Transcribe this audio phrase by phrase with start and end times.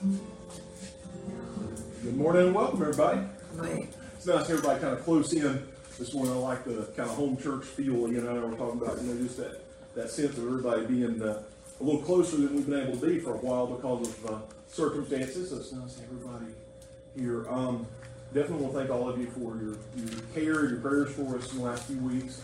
[0.00, 0.20] Good
[2.16, 3.20] morning and welcome, everybody.
[4.14, 5.66] It's nice everybody kind of close in
[5.98, 6.34] this morning.
[6.34, 8.08] I like the kind of home church feel.
[8.08, 9.60] You know, we're talking about you know just that
[9.96, 11.42] that sense of everybody being uh,
[11.80, 14.38] a little closer than we've been able to be for a while because of uh,
[14.68, 15.50] circumstances.
[15.50, 16.52] So it's nice to have everybody
[17.16, 17.48] here.
[17.48, 17.84] Um,
[18.32, 21.50] definitely want to thank all of you for your, your care, your prayers for us
[21.50, 22.40] in the last few weeks.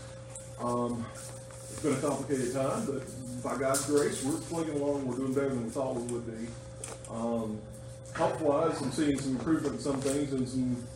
[0.59, 1.05] Um,
[1.71, 3.03] it's been a complicated time, but
[3.41, 5.07] by God's grace, we're plugging along.
[5.07, 6.49] We're doing better than we thought we would be.
[7.09, 7.61] Um,
[8.15, 10.87] health wise, I'm seeing some improvement in some things and some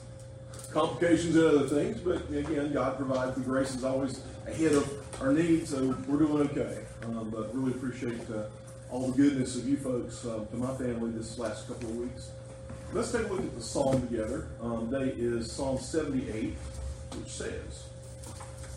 [0.72, 2.00] complications in other things.
[2.00, 6.50] But again, God provides the grace is always ahead of our needs, so we're doing
[6.50, 6.80] okay.
[7.04, 8.44] Um, but really appreciate uh,
[8.90, 12.32] all the goodness of you folks uh, to my family this last couple of weeks.
[12.92, 14.48] Let's take a look at the psalm together.
[14.62, 16.56] Um, today is Psalm 78,
[17.16, 17.84] which says,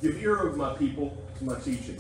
[0.03, 1.99] Give ear of my people to my teaching.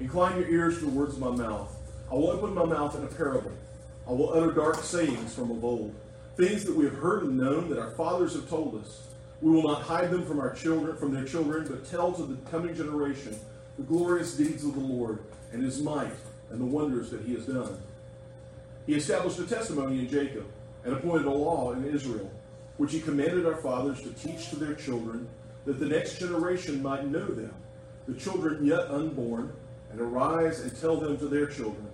[0.00, 1.72] Incline your ears to the words of my mouth.
[2.10, 3.52] I will open my mouth in a parable.
[4.06, 5.94] I will utter dark sayings from of old,
[6.36, 9.06] things that we have heard and known that our fathers have told us.
[9.40, 12.36] We will not hide them from our children, from their children, but tell to the
[12.50, 13.36] coming generation
[13.76, 15.20] the glorious deeds of the Lord
[15.52, 16.12] and his might
[16.50, 17.78] and the wonders that he has done.
[18.86, 20.46] He established a testimony in Jacob
[20.84, 22.30] and appointed a law in Israel,
[22.76, 25.28] which he commanded our fathers to teach to their children,
[25.64, 27.54] that the next generation might know them,
[28.08, 29.52] the children yet unborn,
[29.90, 31.88] and arise and tell them to their children,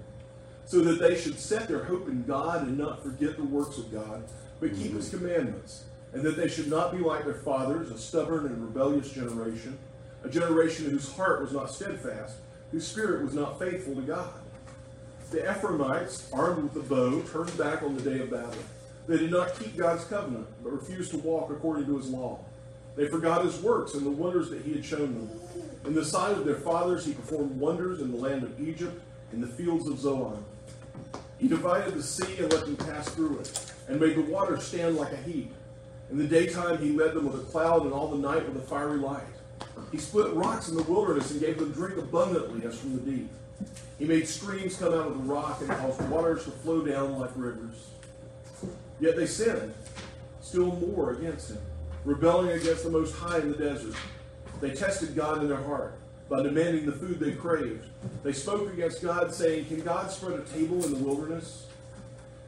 [0.69, 3.91] so that they should set their hope in God and not forget the works of
[3.91, 4.23] God,
[4.61, 5.19] but keep his mm-hmm.
[5.19, 9.79] commandments, and that they should not be like their fathers, a stubborn and rebellious generation,
[10.23, 12.37] a generation whose heart was not steadfast,
[12.71, 14.31] whose spirit was not faithful to God.
[15.31, 18.53] The Ephraimites, armed with the bow, turned back on the day of battle.
[19.07, 22.41] They did not keep God's covenant, but refused to walk according to his law.
[22.95, 25.31] They forgot his works and the wonders that he had shown them.
[25.87, 29.01] In the sight of their fathers, he performed wonders in the land of Egypt,
[29.33, 30.45] in the fields of Zoan.
[31.39, 34.97] He divided the sea and let them pass through it, and made the waters stand
[34.97, 35.53] like a heap.
[36.11, 38.67] In the daytime, he led them with a cloud, and all the night with a
[38.67, 39.23] fiery light.
[39.93, 43.31] He split rocks in the wilderness and gave them drink abundantly as from the deep.
[43.99, 47.31] He made streams come out of the rock and caused waters to flow down like
[47.37, 47.91] rivers.
[49.01, 49.75] Yet they sinned
[50.41, 51.59] still more against him,
[52.05, 53.95] rebelling against the Most High in the desert.
[54.61, 55.95] They tested God in their heart
[56.29, 57.87] by demanding the food they craved.
[58.23, 61.67] They spoke against God, saying, Can God spread a table in the wilderness?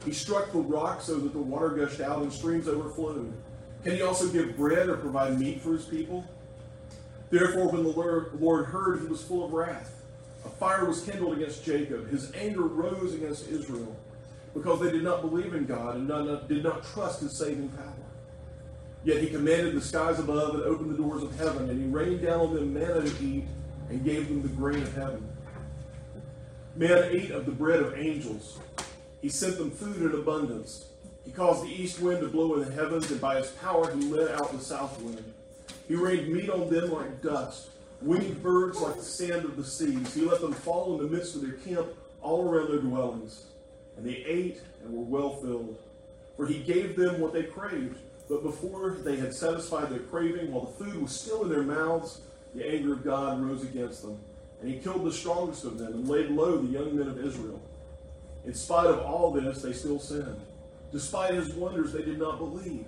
[0.04, 3.32] He struck the rock so that the water gushed out and streams overflowed.
[3.84, 6.24] Can he also give bread or provide meat for his people?
[7.30, 7.90] Therefore, when the
[8.38, 10.02] Lord heard, he was full of wrath.
[10.44, 12.10] A fire was kindled against Jacob.
[12.10, 13.96] His anger rose against Israel
[14.54, 17.94] because they did not believe in God and did not trust his saving power.
[19.04, 22.22] Yet he commanded the skies above and opened the doors of heaven, and he rained
[22.22, 23.44] down on them manna to eat
[23.90, 25.28] and gave them the grain of heaven.
[26.76, 28.58] Man ate of the bread of angels.
[29.20, 30.86] He sent them food in abundance.
[31.24, 34.02] He caused the east wind to blow in the heavens, and by his power he
[34.04, 35.34] let out the south wind.
[35.88, 37.70] He rained meat on them like dust,
[38.00, 40.14] winged birds like the sand of the seas.
[40.14, 41.88] He let them fall in the midst of their camp,
[42.22, 43.44] all around their dwellings.
[43.96, 45.76] And they ate and were well filled.
[46.36, 47.98] For he gave them what they craved.
[48.28, 52.20] But before they had satisfied their craving, while the food was still in their mouths,
[52.55, 54.19] the anger of God rose against them.
[54.61, 57.61] And he killed the strongest of them and laid low the young men of Israel.
[58.44, 60.41] In spite of all this, they still sinned.
[60.93, 62.84] Despite his wonders, they did not believe.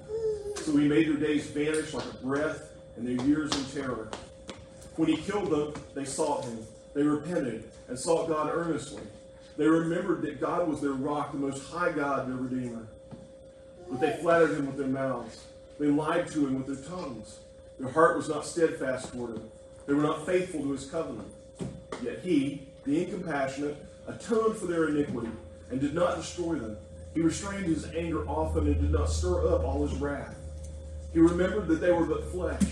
[0.57, 4.09] So he made their days vanish like a breath and their years in terror.
[4.97, 6.59] When he killed them, they sought him.
[6.95, 9.03] They repented and sought God earnestly.
[9.57, 12.87] They remembered that God was their rock, the most high God, their Redeemer.
[13.89, 15.45] But they flattered him with their mouths.
[15.79, 17.39] They lied to him with their tongues.
[17.79, 19.51] Their heart was not steadfast toward him.
[19.87, 21.29] They were not faithful to his covenant.
[22.03, 25.31] Yet he, being compassionate, atoned for their iniquity
[25.71, 26.77] and did not destroy them.
[27.15, 30.37] He restrained his anger often and did not stir up all his wrath.
[31.13, 32.63] He remembered that they were but flesh,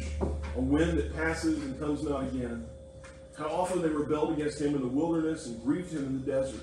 [0.57, 2.67] a wind that passes and comes not again.
[3.37, 6.61] How often they rebelled against him in the wilderness and grieved him in the desert.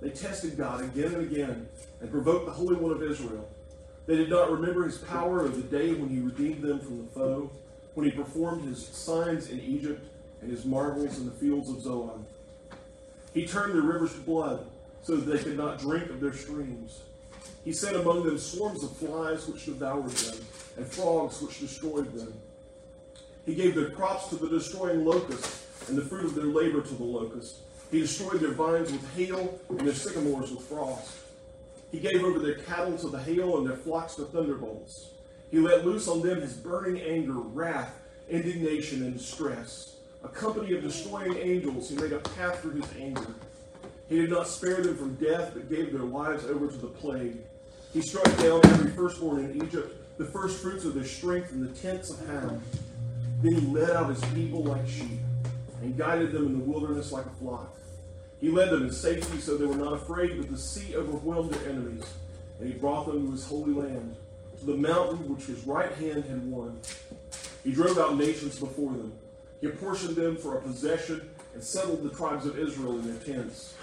[0.00, 1.68] They tested God again and again
[2.00, 3.48] and provoked the Holy One of Israel.
[4.06, 7.10] They did not remember his power of the day when he redeemed them from the
[7.10, 7.50] foe,
[7.94, 10.06] when he performed his signs in Egypt
[10.40, 12.24] and his marvels in the fields of Zoan.
[13.34, 14.66] He turned their rivers to blood
[15.02, 17.00] so that they could not drink of their streams.
[17.64, 20.44] He sent among them swarms of flies which devoured them,
[20.76, 22.32] and frogs which destroyed them.
[23.44, 26.94] He gave their crops to the destroying locust, and the fruit of their labor to
[26.94, 27.56] the locust.
[27.90, 31.25] He destroyed their vines with hail, and their sycamores with frost.
[31.90, 35.10] He gave over their cattle to the hail, and their flocks to thunderbolts.
[35.50, 37.94] He let loose on them his burning anger, wrath,
[38.28, 39.96] indignation, and distress.
[40.24, 43.34] A company of destroying angels, he made a path for his anger.
[44.08, 47.38] He did not spare them from death, but gave their lives over to the plague.
[47.92, 52.10] He struck down every firstborn in Egypt, the firstfruits of their strength in the tents
[52.10, 52.62] of Ham.
[53.42, 55.20] Then he led out his people like sheep
[55.82, 57.76] and guided them in the wilderness like a flock.
[58.40, 61.70] He led them in safety so they were not afraid, but the sea overwhelmed their
[61.70, 62.04] enemies.
[62.58, 64.16] And he brought them to his holy land,
[64.58, 66.80] to the mountain which his right hand had won.
[67.64, 69.12] He drove out nations before them.
[69.60, 73.74] He apportioned them for a possession and settled the tribes of Israel in their tents.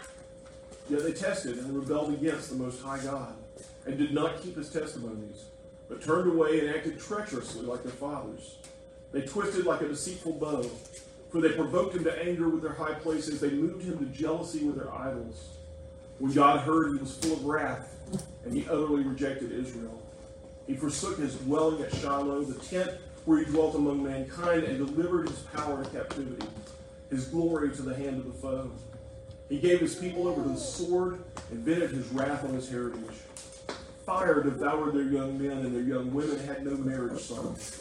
[0.90, 3.36] Yet they tested and rebelled against the Most High God,
[3.86, 5.46] and did not keep his testimonies,
[5.90, 8.58] but turned away and acted treacherously like their fathers.
[9.12, 10.70] They twisted like a deceitful bow,
[11.34, 13.40] for they provoked him to anger with their high places.
[13.40, 15.50] They moved him to jealousy with their idols.
[16.20, 17.98] When God heard, he was full of wrath,
[18.46, 20.00] and he utterly rejected Israel.
[20.68, 22.92] He forsook his dwelling at Shiloh, the tent
[23.26, 26.46] where he dwelt among mankind, and delivered his power to captivity,
[27.10, 28.70] his glory to the hand of the foe.
[29.50, 33.02] He gave his people over to the sword and vented his wrath on his heritage.
[34.06, 37.80] Fire devoured their young men, and their young women had no marriage sons.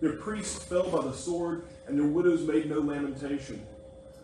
[0.00, 3.66] Their priests fell by the sword, and their widows made no lamentation.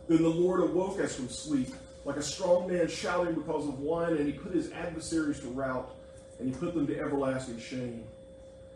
[0.08, 1.69] Then the Lord awoke us from sleep,
[2.06, 5.94] like a strong man shouting because of wine, and he put his adversaries to rout,
[6.38, 8.05] and he put them to everlasting shame.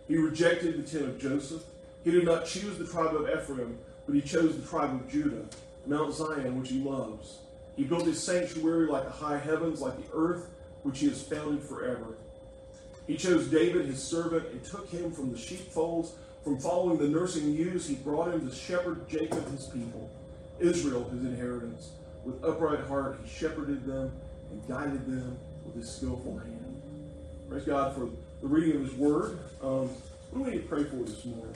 [0.06, 1.62] He rejected the tent of Joseph.
[2.04, 5.44] He did not choose the tribe of Ephraim, but he chose the tribe of Judah,
[5.86, 7.38] Mount Zion, which he loves.
[7.76, 10.50] He built his sanctuary like the high heavens, like the earth,
[10.82, 12.16] which he has founded forever.
[13.08, 16.12] He chose David, his servant, and took him from the sheepfolds.
[16.44, 20.10] From following the nursing ewes, he brought him to shepherd Jacob, his people,
[20.60, 21.90] Israel, his inheritance.
[22.24, 24.12] With upright heart, he shepherded them
[24.50, 26.82] and guided them with his skillful hand.
[27.48, 28.10] Praise God for
[28.42, 29.38] the reading of his word.
[29.62, 29.88] Um,
[30.30, 31.54] what do we need to pray for this morning?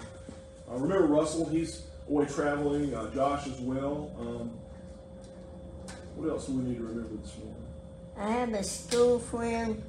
[0.70, 4.10] Uh, remember Russell, he's away traveling, uh, Josh as well.
[4.18, 4.50] Um,
[6.14, 7.56] what else do we need to remember this morning?
[8.16, 9.82] I have a school friend.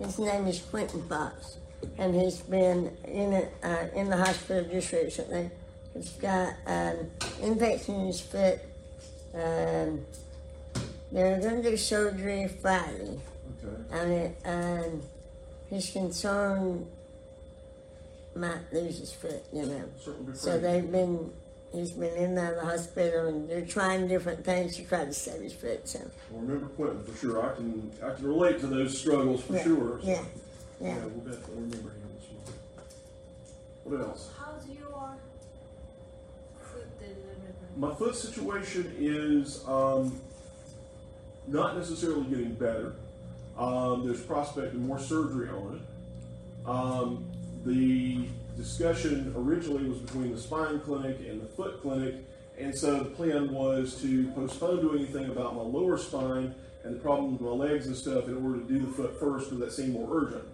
[0.00, 1.58] His name is Quentin Fox,
[1.98, 5.50] and he's been in a, uh, in the hospital just recently.
[5.92, 7.10] He's got an
[7.42, 8.60] infection in his foot.
[9.34, 10.00] Um,
[11.12, 13.18] they're going to do surgery Friday
[13.62, 13.98] Okay.
[14.00, 15.02] on it, and
[15.68, 16.86] he's concerned
[18.34, 19.84] might lose his foot, you know.
[20.32, 21.30] So they've been,
[21.72, 25.04] he's been in and out of the hospital, and they're trying different things to try
[25.04, 25.88] to save his foot.
[25.88, 26.00] So
[26.30, 27.50] Well, remember Quentin for sure.
[27.50, 30.00] I can I can relate to those struggles for yeah, sure.
[30.02, 30.22] So, yeah,
[30.80, 30.96] yeah.
[30.98, 32.54] we'll definitely remember him this morning.
[33.84, 34.30] What else?
[34.38, 35.14] How's your
[36.60, 37.24] foot delivery?
[37.76, 40.20] My foot situation is um,
[41.46, 42.94] not necessarily getting better.
[43.58, 46.68] Um, there's prospect of more surgery on it.
[46.68, 47.24] Um,
[47.64, 48.26] the
[48.56, 52.16] discussion originally was between the spine clinic and the foot clinic,
[52.58, 56.54] and so the plan was to postpone doing anything about my lower spine
[56.84, 59.50] and the problem with my legs and stuff in order to do the foot first
[59.50, 60.44] because that seemed more urgent.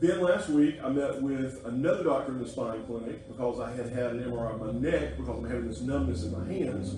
[0.00, 3.88] Then last week I met with another doctor in the spine clinic because I had
[3.88, 6.94] had an MRI of my neck because I'm having this numbness in my hands.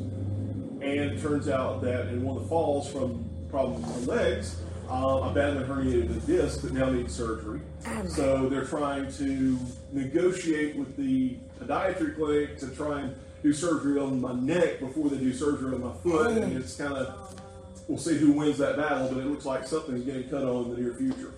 [0.83, 4.61] And it turns out that in one of the falls from problems with my legs,
[4.91, 7.61] uh, I badly herniated a disc that now needs surgery.
[8.09, 9.59] So they're trying to
[9.93, 15.17] negotiate with the podiatry clinic to try and do surgery on my neck before they
[15.19, 16.37] do surgery on my foot.
[16.37, 17.35] And it's kind of,
[17.89, 20.71] we'll see who wins that battle, but it looks like something's getting cut on in
[20.75, 21.33] the near future.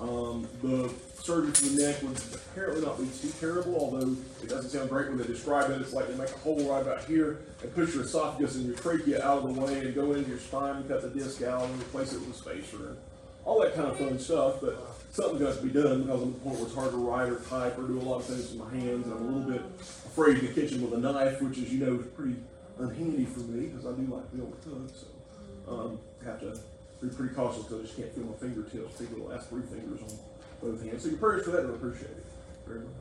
[0.00, 4.70] Um, the surgery for the neck would apparently not be too terrible, although it doesn't
[4.70, 5.80] sound great when they describe it.
[5.80, 8.76] It's like they make a hole right about here and push your esophagus and your
[8.76, 11.64] trachea out of the way and go into your spine and cut the disc out
[11.64, 12.98] and replace it with a spacer and
[13.44, 14.60] all that kind of fun stuff.
[14.60, 14.78] But
[15.12, 17.30] something's got to be done because I'm at the point where it's hard to write
[17.30, 19.06] or type or do a lot of things with my hands.
[19.06, 21.84] And I'm a little bit afraid in the kitchen with a knife, which, as you
[21.84, 22.36] know, is pretty
[22.78, 24.90] unhandy for me because I do like to be able to cook.
[24.94, 26.58] So um, have to
[27.00, 28.98] be pretty cautious because I just can't feel my fingertips.
[28.98, 30.18] Take the last three fingers on
[30.62, 31.02] both hands.
[31.02, 32.24] So your prayers for that, I appreciate it.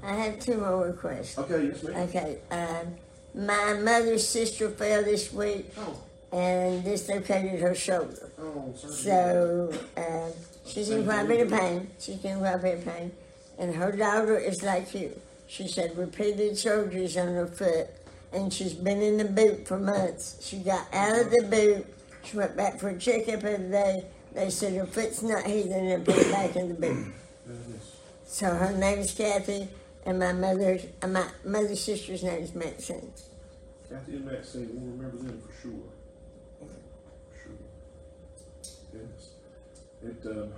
[0.04, 1.38] I have two more requests.
[1.40, 1.96] Okay, yes, ma'am.
[2.10, 2.96] Okay, um,
[3.34, 6.00] my mother's sister fell this week Oh,
[6.32, 8.30] and dislocated her shoulder.
[8.40, 8.94] oh, sorry.
[8.94, 10.30] So uh,
[10.68, 11.90] she's in quite a bit of pain.
[12.00, 13.12] She's in quite a bit of pain,
[13.58, 15.20] and her daughter is like you.
[15.48, 17.88] She said repeated surgeries on her foot,
[18.34, 20.38] and she's been in the boot for months.
[20.48, 21.88] She got out of the boot.
[22.26, 24.06] She went back for a checkup the other day.
[24.34, 27.14] They said her foot's not healing, and put it back in the boot.
[28.26, 29.70] So her name is Kathy,
[30.06, 33.14] and my mother's uh, my mother's sister's name is Maxine.
[33.90, 35.72] Kathy and Maxine, we'll remember them for sure.
[36.60, 37.54] For sure.
[38.94, 39.30] Yes.
[40.04, 40.52] It, um,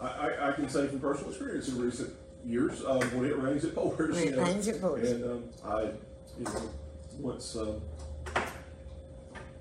[0.00, 2.12] I, I, I can say from personal experience in recent
[2.44, 4.16] years, um, when it rains, it pours.
[4.16, 5.10] When it rains, it pours.
[5.10, 5.82] And um, I,
[6.38, 6.70] you know,
[7.20, 7.80] once um,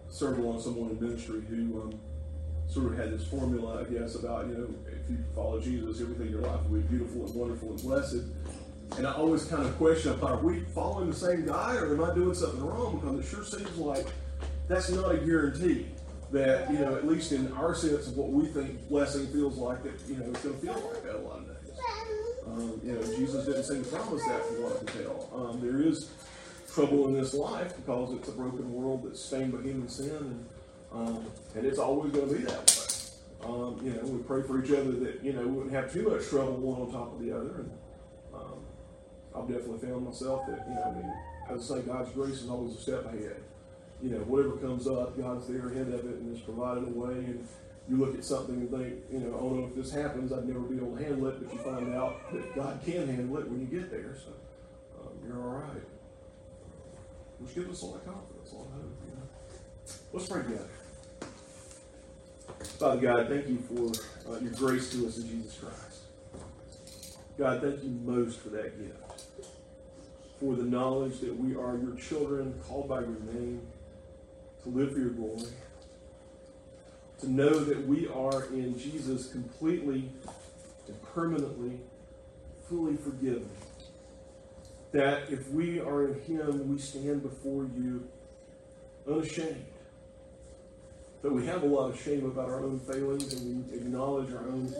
[0.10, 2.00] served along someone in ministry who um,
[2.68, 6.28] sort of had this formula, I guess, about you know if you follow Jesus, everything
[6.28, 8.24] in your life will be beautiful and wonderful and blessed.
[8.98, 12.04] And I always kind of question, I are we following the same guy or am
[12.04, 13.00] I doing something wrong?
[13.00, 14.08] Because it sure seems like
[14.68, 15.88] that's not a guarantee
[16.32, 19.84] that, you know, at least in our sense of what we think blessing feels like,
[19.84, 21.76] that, you know, it's going to feel like that a lot of days.
[22.48, 25.30] Um, you know, Jesus didn't seem to promise that from what I can tell.
[25.34, 26.10] Um, there is
[26.74, 30.46] trouble in this life because it's a broken world that's stained by human sin, and,
[30.92, 32.86] um, and it's always going to be that way.
[33.42, 36.10] Um, you know, we pray for each other that, you know, we wouldn't have too
[36.10, 37.62] much trouble one on top of the other.
[37.62, 37.72] And,
[38.34, 38.60] um,
[39.34, 41.14] I've definitely found myself that, you know, I mean,
[41.50, 43.38] as I say, God's grace is always a step ahead.
[44.02, 47.16] You know, whatever comes up, God's there ahead of it and has provided a way.
[47.16, 47.48] And
[47.90, 50.60] you look at something and think, you know, oh no, if this happens, I'd never
[50.60, 51.44] be able to handle it.
[51.44, 54.16] But you find out that God can handle it when you get there.
[54.16, 54.32] So
[55.02, 55.84] um, you're all right.
[57.40, 58.98] Which gives us a lot of confidence, a lot of hope.
[59.08, 59.28] You know.
[60.14, 60.70] Let's pray together.
[62.80, 66.00] Father God, thank you for uh, your grace to us in Jesus Christ.
[67.38, 68.98] God, thank you most for that gift,
[70.40, 73.62] for the knowledge that we are your children, called by your name,
[74.64, 75.50] to live for your glory,
[77.20, 80.10] to know that we are in Jesus completely
[80.88, 81.80] and permanently,
[82.68, 83.50] fully forgiven.
[84.92, 88.08] That if we are in Him, we stand before you
[89.08, 89.66] unashamed.
[91.22, 94.48] But we have a lot of shame about our own failings and we acknowledge our
[94.48, 94.74] own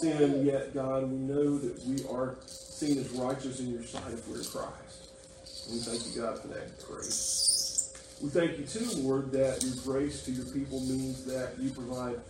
[0.00, 4.26] sin, yet, God, we know that we are seen as righteous in your sight if
[4.26, 5.66] we're in Christ.
[5.66, 7.92] And we thank you, God, for that grace.
[8.20, 12.20] We thank you, too, Lord, that your grace to your people means that you provide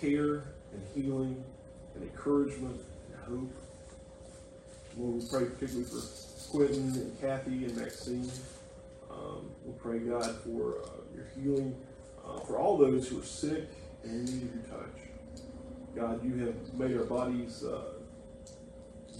[0.00, 1.44] care and healing
[1.94, 2.80] and encouragement
[3.12, 3.52] and hope.
[4.96, 6.00] Lord, we pray particularly for
[6.50, 8.30] Quentin and Kathy and Maxine.
[9.10, 11.76] Um, we pray, God, for uh, your healing
[12.24, 13.68] uh, for all those who are sick
[14.04, 14.98] and need your touch.
[15.94, 17.94] God, you have made our bodies uh,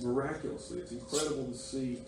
[0.02, 0.80] miraculously.
[0.80, 2.02] It's incredible to see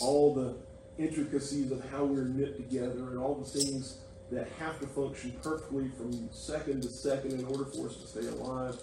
[0.00, 0.54] all the
[1.02, 3.98] intricacies of how we're knit together and all the things
[4.30, 8.26] that have to function perfectly from second to second in order for us to stay
[8.26, 8.76] alive.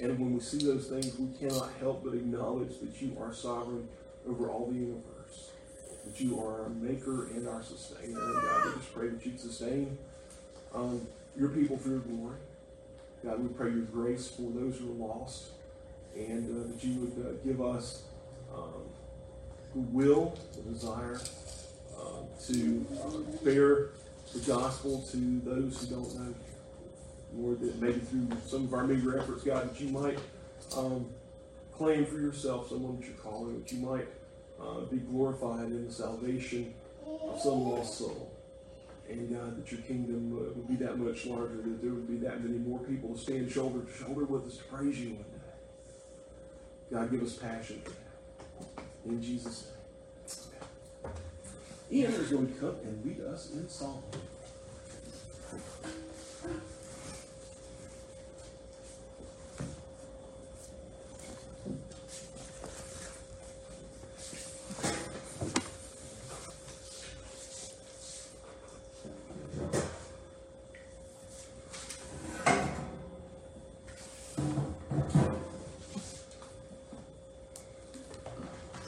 [0.00, 3.88] And when we see those things, we cannot help but acknowledge that you are sovereign
[4.28, 5.50] over all the universe,
[6.04, 8.20] that you are our maker and our sustainer.
[8.20, 9.98] And God, we just pray that you'd sustain
[10.74, 11.06] um,
[11.36, 12.36] your people for your glory.
[13.24, 15.50] God, we pray your grace for those who are lost,
[16.14, 18.04] and uh, that you would uh, give us
[18.54, 18.84] um,
[19.74, 21.20] the will, the desire
[21.98, 22.86] uh, to
[23.42, 23.90] bear
[24.32, 26.34] the gospel to those who don't know you.
[27.34, 30.18] Lord, that maybe through some of our meager efforts, God, that you might
[30.76, 31.06] um,
[31.72, 34.06] claim for yourself someone that you're calling, that you might
[34.60, 36.74] uh, be glorified in the salvation
[37.06, 38.32] of some lost soul
[39.08, 42.16] and God, that your kingdom uh, would be that much larger, that there would be
[42.26, 45.22] that many more people to stand shoulder to shoulder with us to praise you one
[45.22, 45.30] day.
[46.90, 48.82] God, give us passion for that.
[49.06, 49.66] In Jesus'
[51.02, 51.12] name.
[51.92, 54.02] Ian is going to come and lead us in song.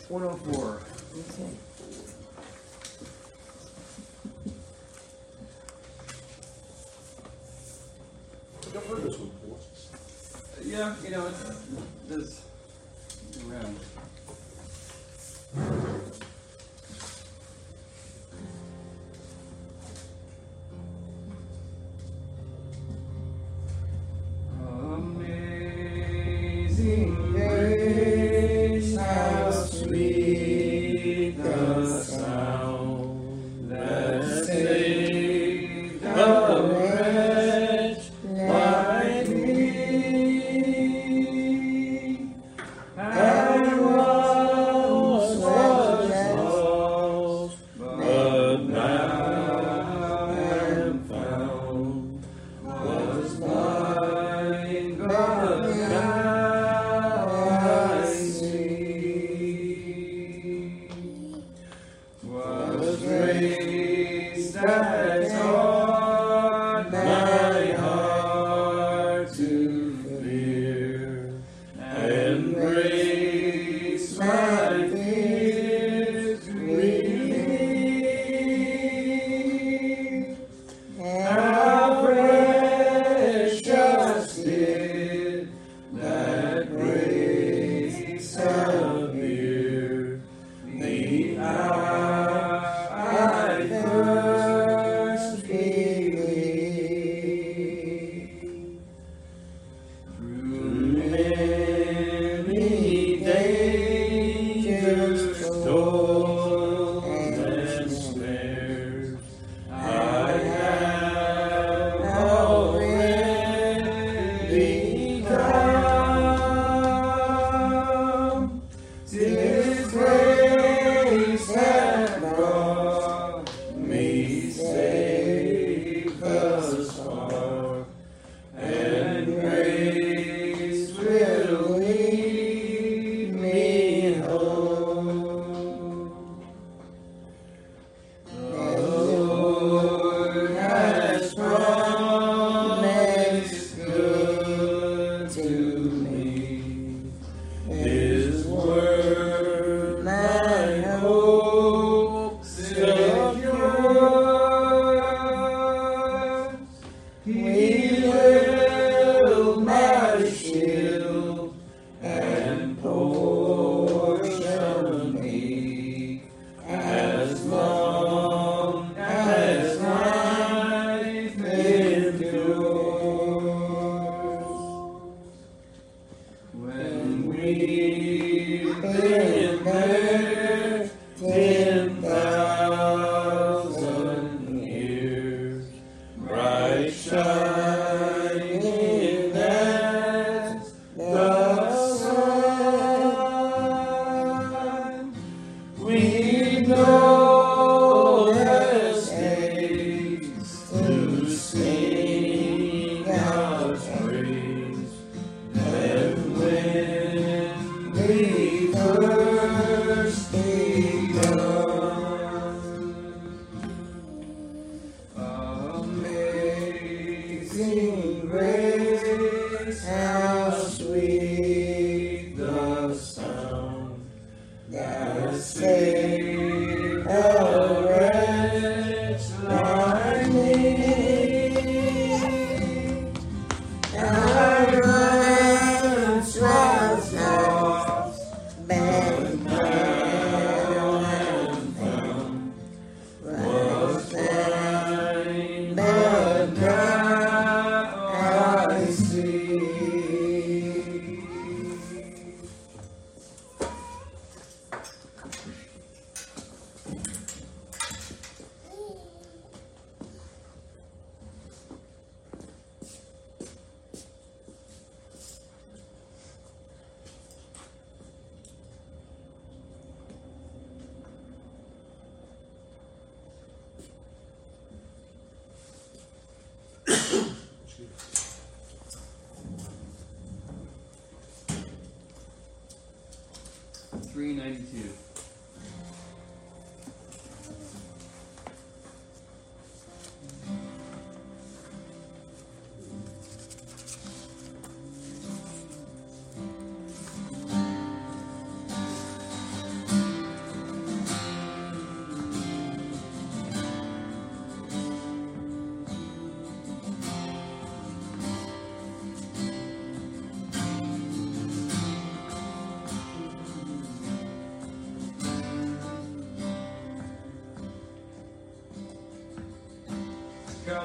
[0.08, 0.80] One oh four.
[1.18, 1.50] Okay.
[8.74, 9.58] I've heard this one before.
[10.64, 11.47] Yeah, you know, it's,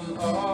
[0.06, 0.53] Come all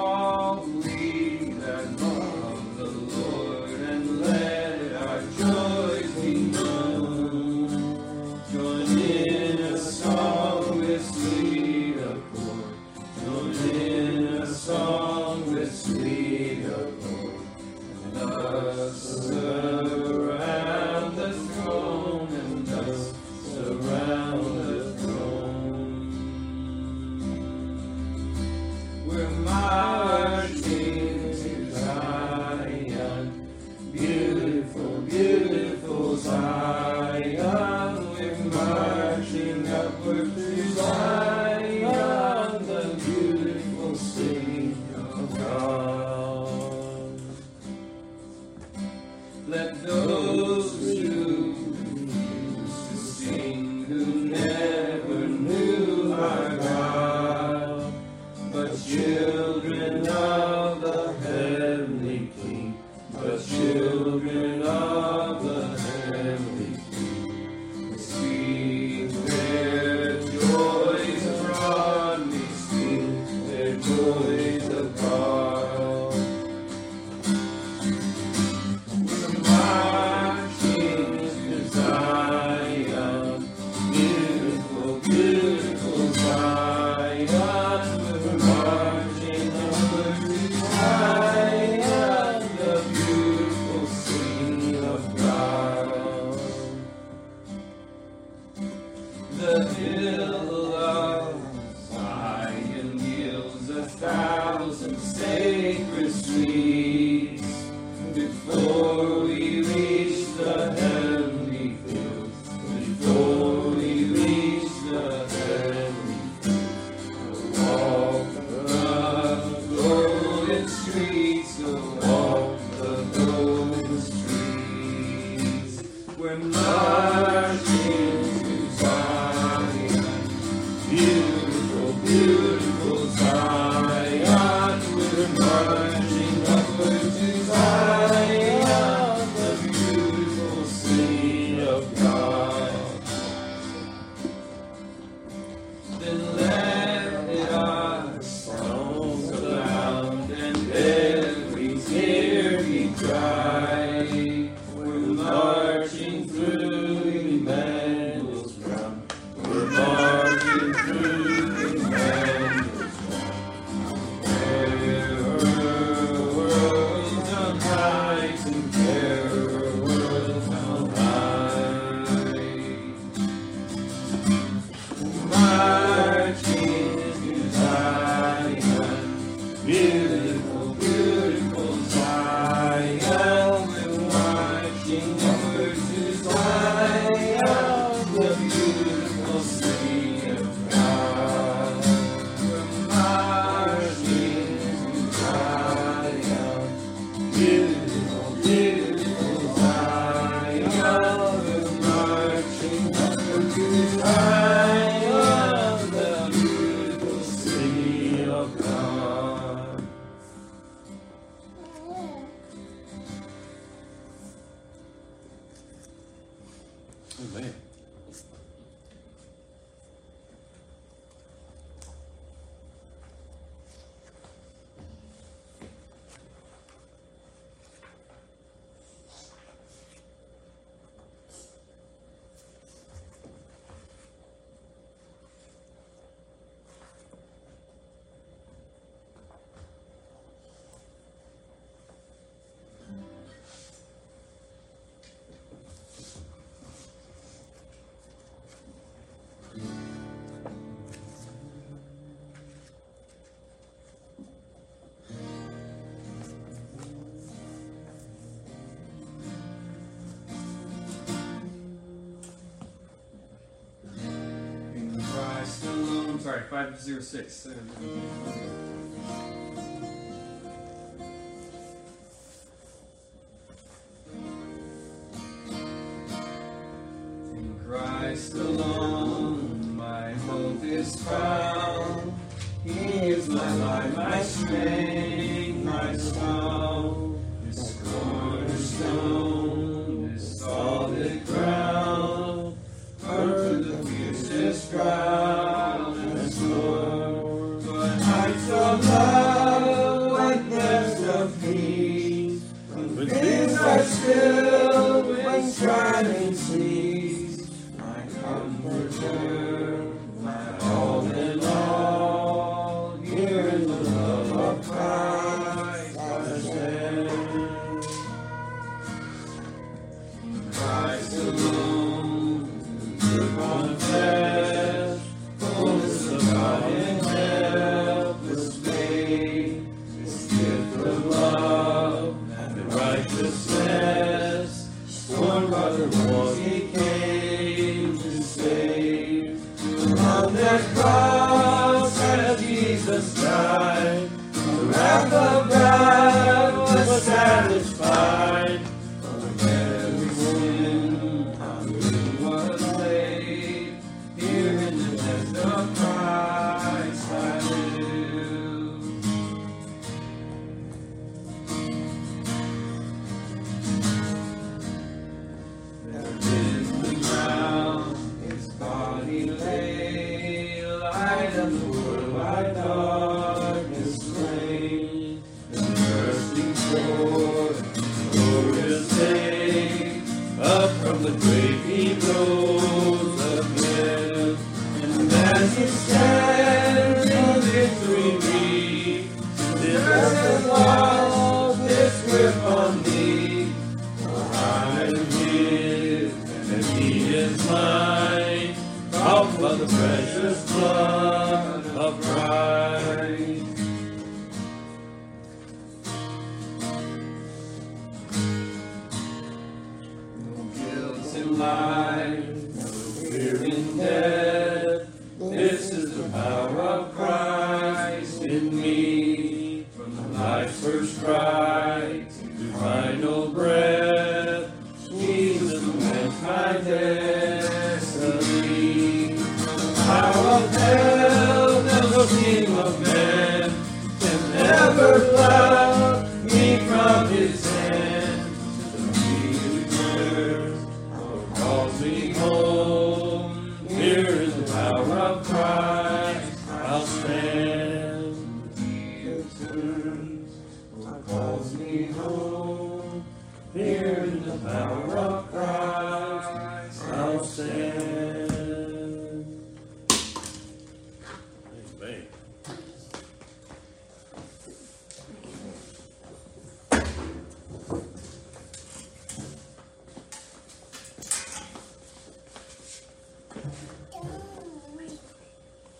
[266.47, 267.47] Sorry, 506.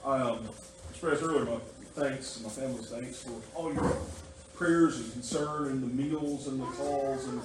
[0.10, 0.50] I um,
[0.90, 1.60] expressed earlier my
[1.94, 3.96] thanks, my family's thanks for all your
[4.56, 7.40] prayers and concern and the meals and the calls and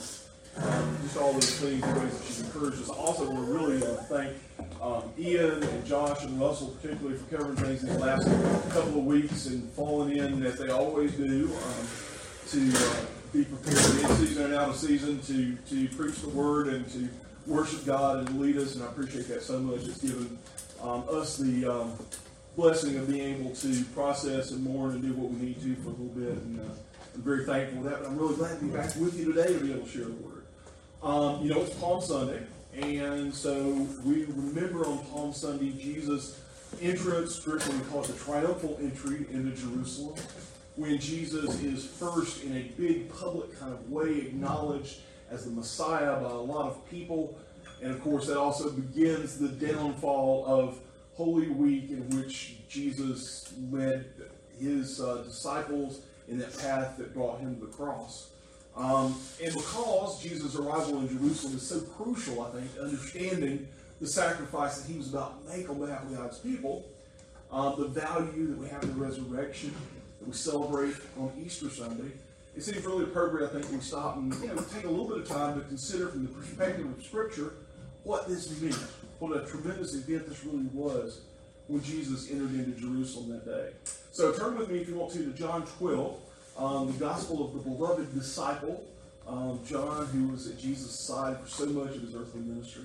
[0.65, 2.91] um, just all those things, the ways that you've encouraged us.
[2.91, 4.33] I also want to really uh, thank
[4.81, 8.25] um, Ian and Josh and Russell, particularly for covering things these last
[8.71, 11.87] couple of weeks and falling in as they always do um,
[12.49, 12.95] to uh,
[13.35, 17.11] be prepared in season and out of season to to preach the word and to
[17.47, 18.75] worship God and lead us.
[18.75, 19.83] And I appreciate that so much.
[19.83, 20.39] It's given
[20.81, 21.93] um, us the um,
[22.57, 25.89] blessing of being able to process and mourn and do what we need to for
[25.89, 26.43] a little bit.
[26.43, 26.75] And uh,
[27.15, 28.01] I'm very thankful for that.
[28.01, 30.05] But I'm really glad to be back with you today to be able to share
[30.05, 30.45] the word.
[31.03, 32.43] Um, you know, it's Palm Sunday,
[32.75, 36.41] and so we remember on Palm Sunday Jesus'
[36.81, 40.17] entrance, scripturally we call it the triumphal entry into Jerusalem,
[40.77, 46.19] when Jesus is first in a big public kind of way acknowledged as the Messiah
[46.21, 47.39] by a lot of people.
[47.83, 50.79] And of course, that also begins the downfall of
[51.17, 54.07] Holy Week, in which Jesus led
[54.61, 58.31] his uh, disciples in that path that brought him to the cross.
[58.77, 63.69] Um, and because Jesus' arrival in Jerusalem is so crucial, I think, understanding
[64.01, 66.85] the sacrifice that he was about to make on behalf of God's people,
[67.53, 69.73] um, the value that we have in the resurrection
[70.19, 72.11] that we celebrate on Easter Sunday,
[72.57, 75.19] it seems really appropriate, I think, we stop and you know, take a little bit
[75.19, 77.55] of time to consider from the perspective of Scripture
[78.03, 78.79] what this means,
[79.25, 81.23] what a tremendous event this really was
[81.67, 83.71] when Jesus entered into Jerusalem that day.
[84.13, 86.21] So turn with me, if you want to, to John 12
[86.57, 88.85] um, the gospel of the beloved disciple,
[89.27, 92.85] um, John, who was at Jesus' side for so much of his earthly ministry.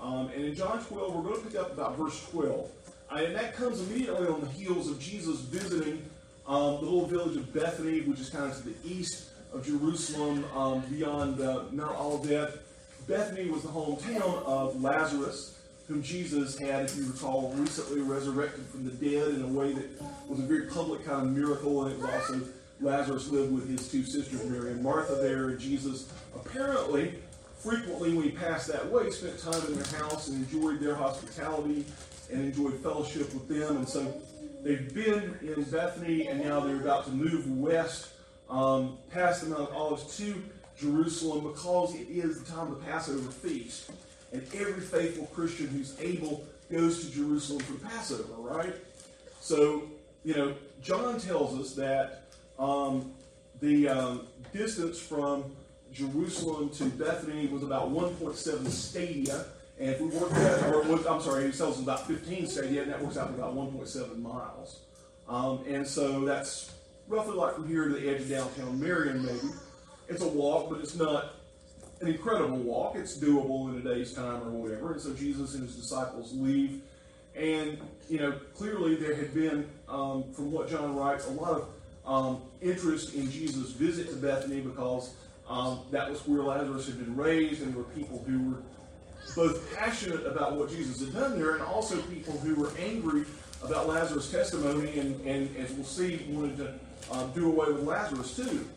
[0.00, 2.70] Um, and in John 12, we're going to pick up about verse 12.
[3.10, 6.02] Uh, and that comes immediately on the heels of Jesus visiting
[6.46, 10.44] um, the little village of Bethany, which is kind of to the east of Jerusalem,
[10.54, 12.58] um, beyond uh, Mount Olivet.
[13.06, 15.57] Bethany was the hometown of Lazarus,
[15.88, 19.88] whom Jesus had, if you recall, recently resurrected from the dead in a way that
[20.28, 22.42] was a very public kind of miracle, and it was also
[22.80, 27.14] Lazarus lived with his two sisters, Mary and Martha, there, and Jesus apparently,
[27.58, 31.84] frequently when he passed that way, spent time in their house and enjoyed their hospitality
[32.30, 33.78] and enjoyed fellowship with them.
[33.78, 34.14] And so
[34.62, 38.10] they've been in Bethany, and now they're about to move west
[38.50, 40.40] um, past the Mount of Olives to
[40.78, 43.90] Jerusalem because it is the time of the Passover feast.
[44.32, 48.74] And every faithful Christian who's able goes to Jerusalem for Passover, right?
[49.40, 49.84] So,
[50.24, 52.24] you know, John tells us that
[52.58, 53.12] um,
[53.60, 55.44] the um, distance from
[55.92, 59.46] Jerusalem to Bethany was about 1.7 stadia.
[59.80, 62.90] And if we work that, or I'm sorry, he tells us about 15 stadia, and
[62.90, 64.80] that works out to about 1.7 miles.
[65.28, 66.72] Um, and so that's
[67.06, 69.54] roughly like from here to the edge of downtown Marion, maybe.
[70.08, 71.34] It's a walk, but it's not
[72.00, 72.96] an incredible walk.
[72.96, 74.92] It's doable in a day's time or whatever.
[74.92, 76.82] And so Jesus and his disciples leave.
[77.34, 81.68] And, you know, clearly there had been, um, from what John writes, a lot of
[82.04, 85.14] um, interest in Jesus' visit to Bethany because
[85.48, 88.62] um, that was where Lazarus had been raised, and were people who were
[89.34, 93.24] both passionate about what Jesus had done there, and also people who were angry
[93.62, 96.74] about Lazarus' testimony, and, and as we'll see, wanted to
[97.12, 98.68] um, do away with Lazarus too.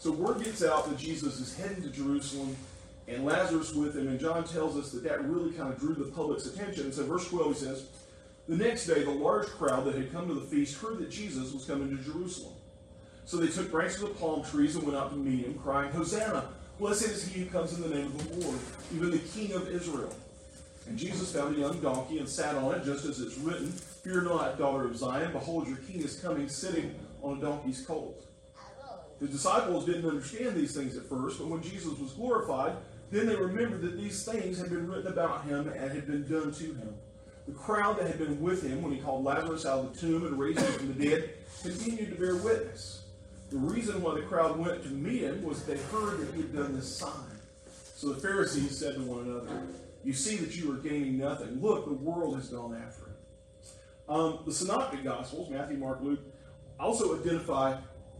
[0.00, 2.56] So word gets out that Jesus is heading to Jerusalem,
[3.06, 6.04] and Lazarus with him, and John tells us that that really kind of drew the
[6.04, 6.90] public's attention.
[6.90, 7.84] So, verse 12, he says,
[8.48, 11.52] The next day, the large crowd that had come to the feast heard that Jesus
[11.52, 12.54] was coming to Jerusalem.
[13.26, 16.48] So they took branches of palm trees and went out to meet him, crying, Hosanna!
[16.78, 18.58] Blessed is he who comes in the name of the Lord,
[18.94, 20.14] even the King of Israel.
[20.88, 24.22] And Jesus found a young donkey and sat on it, just as it's written, Fear
[24.22, 28.24] not, daughter of Zion, behold, your king is coming, sitting on a donkey's colt.
[29.20, 32.76] The disciples didn't understand these things at first, but when Jesus was glorified,
[33.10, 36.52] then they remembered that these things had been written about him and had been done
[36.52, 36.94] to him.
[37.46, 40.26] The crowd that had been with him when he called Lazarus out of the tomb
[40.26, 41.30] and raised him from the dead
[41.62, 43.02] continued to bear witness.
[43.50, 46.54] The reason why the crowd went to meet him was they heard that he had
[46.54, 47.38] done this sign.
[47.96, 49.66] So the Pharisees said to one another,
[50.04, 51.60] You see that you are gaining nothing.
[51.60, 53.16] Look, the world has gone after him.
[54.08, 56.20] Um, the Synoptic Gospels, Matthew, Mark, Luke,
[56.78, 57.76] also identify,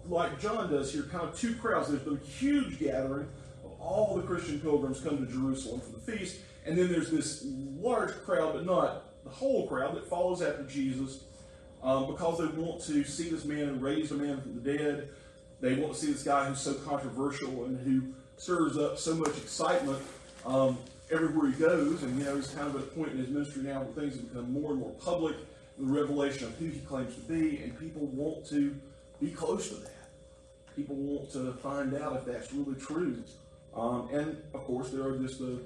[0.08, 1.88] like John does here, kind of two crowds.
[1.88, 3.28] There's the huge gathering
[3.64, 7.44] of all the Christian pilgrims come to Jerusalem for the feast, and then there's this
[7.46, 11.24] large crowd, but not the whole crowd, that follows after Jesus
[11.82, 15.08] um, because they want to see this man who raised a man from the dead.
[15.60, 19.36] They want to see this guy who's so controversial and who stirs up so much
[19.36, 19.98] excitement
[20.46, 20.78] um,
[21.10, 22.02] everywhere he goes.
[22.02, 24.16] And, you know, he's kind of at a point in his ministry now where things
[24.16, 25.36] have become more and more public,
[25.78, 28.74] the revelation of who he claims to be, and people want to
[29.20, 30.11] be close to that.
[30.76, 33.22] People want to find out if that's really true.
[33.74, 35.61] Um, and, of course, there are just the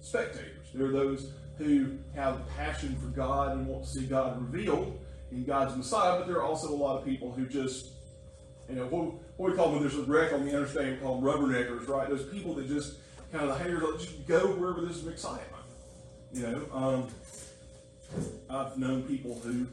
[0.00, 0.66] spectators.
[0.72, 4.98] There are those who have a passion for God and want to see God revealed
[5.32, 7.88] in God's Messiah, but there are also a lot of people who just,
[8.68, 11.20] you know, what, what we call when there's a wreck on the interstate, we call
[11.20, 12.08] them rubberneckers, right?
[12.08, 12.94] Those people that just
[13.32, 15.44] kind of like, just go wherever there's some excitement.
[16.32, 17.08] You know, um,
[18.48, 19.66] I've known people who,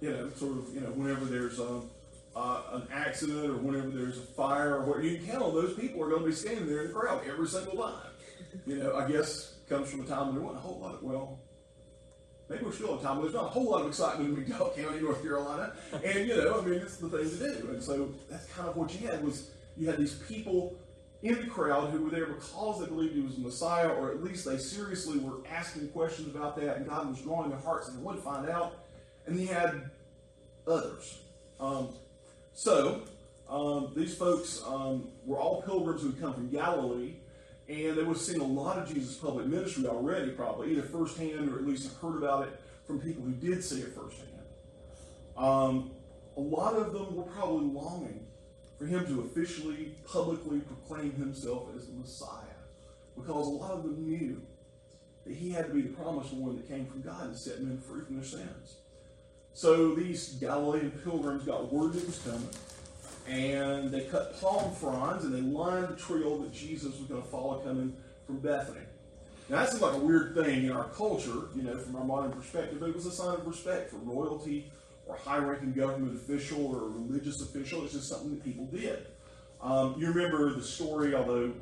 [0.00, 1.88] you know, sort of, you know, whenever there's um,
[2.34, 5.74] uh, an accident or whenever there's a fire or what, you can count on those
[5.74, 8.10] people are going to be standing there in the crowd every single time.
[8.66, 11.02] You know, I guess comes from a time when there wasn't a whole lot of,
[11.02, 11.38] well,
[12.48, 14.74] maybe we're still a time when there's not a whole lot of excitement in McDowell
[14.82, 15.72] County, North Carolina.
[16.04, 17.70] And, you know, I mean, it's the thing to do.
[17.70, 20.76] And so that's kind of what you had was you had these people
[21.22, 24.22] in the crowd who were there because they believed he was the Messiah, or at
[24.22, 27.98] least they seriously were asking questions about that, and God was drawing their hearts and
[27.98, 28.84] they wanted to find out.
[29.26, 29.90] And he had
[30.66, 31.20] others.
[31.58, 31.88] Um,
[32.52, 33.02] so,
[33.48, 37.14] um, these folks um, were all pilgrims who had come from Galilee,
[37.68, 41.50] and they would have seen a lot of Jesus' public ministry already, probably, either firsthand
[41.50, 44.28] or at least heard about it from people who did see it firsthand.
[45.36, 45.90] Um,
[46.36, 48.26] a lot of them were probably longing
[48.78, 52.56] for him to officially, publicly proclaim himself as the Messiah,
[53.16, 54.40] because a lot of them knew
[55.26, 57.78] that he had to be the promised one that came from God and set men
[57.78, 58.76] free from their sins.
[59.54, 62.48] So these Galilean pilgrims got word it was coming,
[63.28, 67.28] and they cut palm fronds and they lined the trail that Jesus was going to
[67.28, 67.94] follow coming
[68.26, 68.80] from Bethany.
[69.48, 72.32] Now that seems like a weird thing in our culture, you know, from our modern
[72.32, 74.70] perspective, but it was a sign of respect for royalty
[75.06, 77.84] or high-ranking government official or religious official.
[77.84, 79.06] It's just something that people did.
[79.60, 81.52] Um, you remember the story, although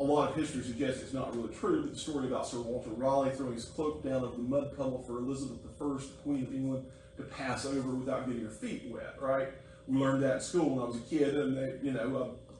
[0.00, 2.90] a lot of history suggests it's not really true, but the story about Sir Walter
[2.90, 6.86] Raleigh throwing his cloak down over the mud puddle for Elizabeth I, Queen of England,
[7.16, 9.48] to pass over without getting her feet wet, right?
[9.88, 12.54] We learned that in school when I was a kid, and they, you know, uh,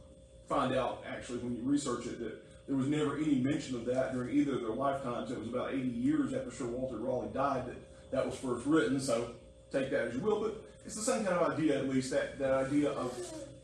[0.49, 4.13] find out actually when you research it that there was never any mention of that
[4.13, 5.31] during either of their lifetimes.
[5.31, 7.77] It was about 80 years after Sir Walter Raleigh died that
[8.11, 9.31] that was first written, so
[9.71, 12.39] take that as you will, but it's the same kind of idea, at least, that,
[12.39, 13.13] that idea of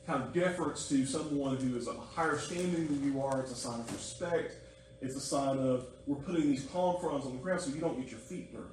[0.07, 3.41] kind of deference to someone who is of a higher standing than you are.
[3.41, 4.57] It's a sign of respect.
[5.01, 7.99] It's a sign of we're putting these palm fronds on the ground so you don't
[8.01, 8.69] get your feet dirty.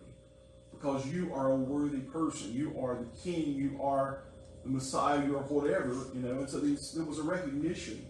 [0.72, 2.54] Because you are a worthy person.
[2.54, 3.54] You are the king.
[3.54, 4.24] You are
[4.64, 5.24] the Messiah.
[5.26, 6.40] You are whatever, you know.
[6.40, 8.06] And so these, there was a recognition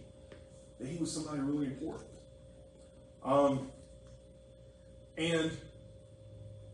[0.79, 2.09] that he was somebody really important.
[3.23, 3.69] Um,
[5.17, 5.51] and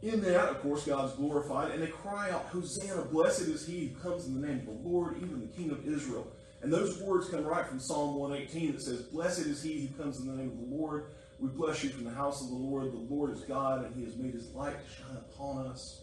[0.02, 3.88] in that, of course, God is glorified, and they cry out, Hosanna, blessed is he
[3.88, 6.28] who comes in the name of the Lord, even the King of Israel.
[6.68, 10.20] And those words come right from Psalm 118 that says, Blessed is he who comes
[10.20, 11.06] in the name of the Lord.
[11.40, 12.92] We bless you from the house of the Lord.
[12.92, 16.02] The Lord is God, and he has made his light to shine upon us.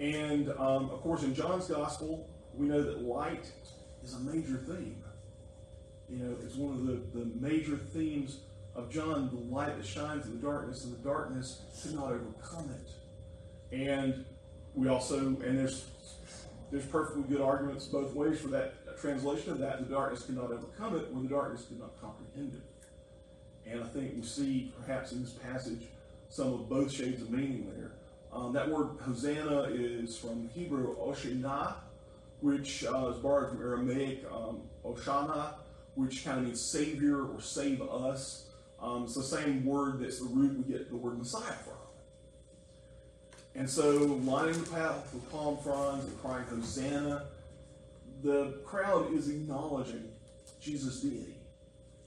[0.00, 3.52] And, um, of course, in John's gospel, we know that light
[4.02, 5.00] is a major theme.
[6.08, 8.40] You know, it's one of the, the major themes
[8.74, 12.68] of John, the light that shines in the darkness, and the darkness could not overcome
[12.70, 13.76] it.
[13.76, 14.24] And
[14.74, 15.84] we also, and there's
[16.70, 19.78] there's perfectly good arguments both ways for that translation of that.
[19.78, 23.70] The darkness could not overcome it, or the darkness could not comprehend it.
[23.70, 25.82] And I think we see, perhaps in this passage,
[26.28, 27.92] some of both shades of meaning there.
[28.32, 31.74] Um, that word Hosanna is from Hebrew Oshana,
[32.40, 35.54] which uh, is borrowed from Aramaic um, Oshana,
[35.94, 38.46] which kind of means Savior or save us.
[38.80, 41.74] Um, it's the same word that's the root we get the word Messiah from.
[43.54, 43.90] And so,
[44.24, 47.24] lining the path with palm fronds and crying Hosanna,
[48.22, 50.08] the crowd is acknowledging
[50.60, 51.36] Jesus' deity.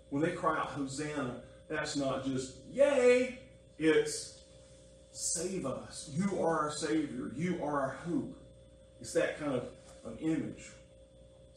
[0.10, 3.40] When they cry out Hosanna, that's not just yay,
[3.80, 4.42] it's
[5.12, 6.10] save us.
[6.14, 7.32] You are our Savior.
[7.36, 8.38] You are our hope.
[9.00, 9.66] It's that kind of,
[10.06, 10.70] of image.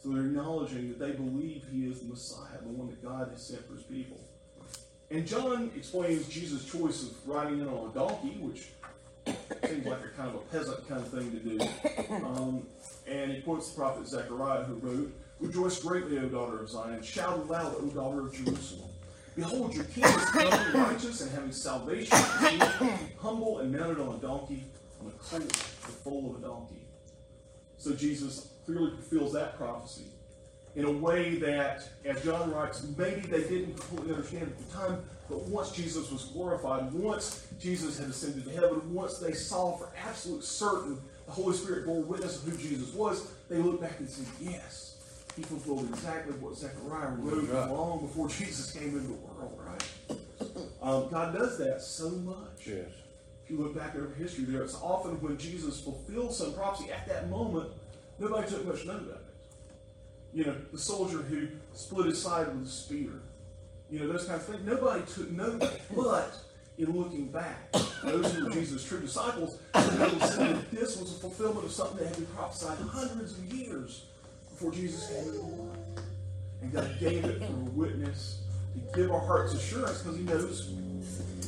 [0.02, 3.46] So they're acknowledging that they believe he is the Messiah, the one that God has
[3.46, 4.18] sent for his people.
[5.10, 8.68] And John explains Jesus' choice of riding in on a donkey, which
[9.26, 12.14] seems like a kind of a peasant kind of thing to do.
[12.24, 12.66] Um,
[13.06, 17.02] and he quotes the prophet Zechariah, who wrote, Rejoice greatly, O daughter of Zion.
[17.02, 18.90] Shout aloud, O daughter of Jerusalem.
[19.36, 22.16] Behold, your king is coming righteous and having salvation,
[23.18, 24.64] humble and mounted on a donkey,
[25.00, 26.86] on a colt, the foal of a donkey.
[27.76, 30.04] So Jesus clearly fulfills that prophecy
[30.76, 35.04] in a way that, as John writes, maybe they didn't completely understand at the time,
[35.28, 39.88] but once Jesus was glorified, once Jesus had ascended to heaven, once they saw for
[40.06, 44.08] absolute certain the Holy Spirit bore witness of who Jesus was, they looked back and
[44.08, 47.70] said, Yes, he fulfilled exactly what Zechariah wrote Right.
[47.70, 50.18] long before Jesus came into the world, right?
[50.82, 52.66] Um, God does that so much.
[52.66, 52.88] Yes.
[53.44, 57.06] If you look back over history, there it's often when Jesus fulfills some prophecy at
[57.08, 57.70] that moment,
[58.18, 59.24] nobody took much note of it.
[60.32, 63.10] You know, the soldier who split his side with a spear.
[63.94, 64.66] You know, those kinds of things.
[64.66, 65.60] Nobody took note.
[65.94, 66.36] But
[66.78, 67.70] in looking back,
[68.02, 71.70] those who were Jesus' true disciples, they would see that this was a fulfillment of
[71.70, 74.06] something that had been prophesied hundreds of years
[74.50, 75.78] before Jesus came into the world.
[76.60, 78.40] And God gave it for a witness
[78.74, 80.70] to give our hearts assurance because He knows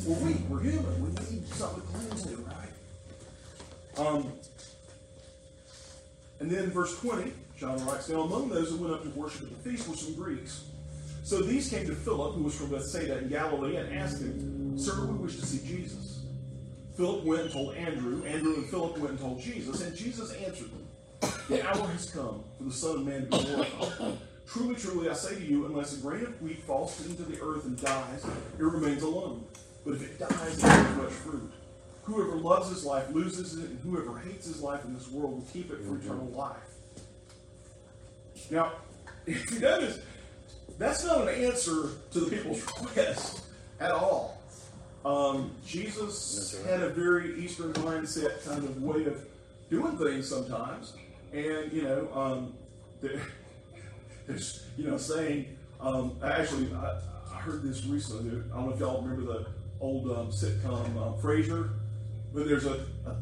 [0.06, 4.06] we're weak, we're human, we need something to cling to, right?
[4.06, 4.32] Um,
[6.38, 9.64] and then verse 20, John writes, Now among those who went up to worship at
[9.64, 10.62] the feast were some Greeks.
[11.26, 15.06] So these came to Philip, who was from Bethsaida in Galilee, and asked him, Sir,
[15.06, 16.20] we wish to see Jesus.
[16.96, 18.24] Philip went and told Andrew.
[18.24, 20.86] Andrew and Philip went and told Jesus, and Jesus answered them,
[21.48, 24.18] The hour has come for the Son of Man to be glorified.
[24.46, 27.64] Truly, truly, I say to you, unless a grain of wheat falls into the earth
[27.64, 29.44] and dies, it remains alone.
[29.84, 31.50] But if it dies, it bears much fruit.
[32.04, 35.46] Whoever loves his life loses it, and whoever hates his life in this world will
[35.52, 36.54] keep it for eternal life.
[38.48, 38.74] Now,
[39.26, 39.98] if you notice,
[40.78, 43.44] that's not an answer to the people's request
[43.80, 44.40] at all.
[45.04, 46.72] Um, Jesus right.
[46.72, 49.24] had a very Eastern mindset kind of way of
[49.70, 50.94] doing things sometimes,
[51.32, 52.54] and you know, um,
[53.00, 53.22] there,
[54.26, 55.56] there's you know saying.
[55.78, 56.98] Um, actually, I,
[57.30, 58.30] I heard this recently.
[58.50, 59.46] I don't know if y'all remember the
[59.78, 61.70] old um, sitcom um, Frasier,
[62.32, 63.16] but there's a, a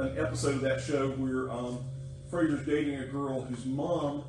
[0.00, 1.84] an episode of that show where um,
[2.30, 4.24] Frasier's dating a girl whose mom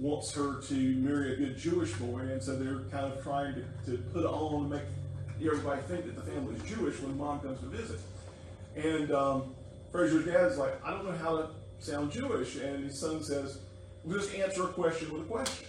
[0.00, 3.90] wants her to marry a good Jewish boy, and so they're kind of trying to,
[3.90, 4.82] to put on and make
[5.44, 8.00] everybody think that the family's Jewish when mom comes to visit.
[8.76, 9.54] And um,
[9.92, 13.58] Frasier's dad's like, I don't know how to sound Jewish, and his son says,
[14.04, 15.66] well, just answer a question with a question.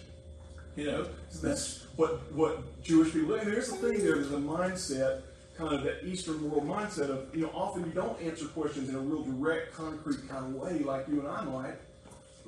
[0.78, 3.36] You know, so that's what what Jewish people.
[3.36, 4.16] And there's the thing there.
[4.16, 5.24] There's a mindset,
[5.58, 7.52] kind of that Eastern world mindset of you know.
[7.54, 11.20] Often you don't answer questions in a real direct, concrete kind of way, like you
[11.20, 11.76] and I might,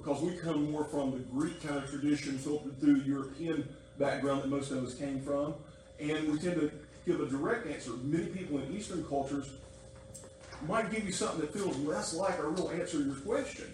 [0.03, 4.49] because we come more from the Greek kind of tradition, filtered through European background that
[4.49, 5.53] most of us came from,
[5.99, 6.71] and we tend to
[7.05, 7.91] give a direct answer.
[8.03, 9.49] Many people in Eastern cultures
[10.67, 13.71] might give you something that feels less like a real answer to your question,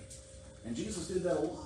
[0.66, 1.66] and Jesus did that a lot.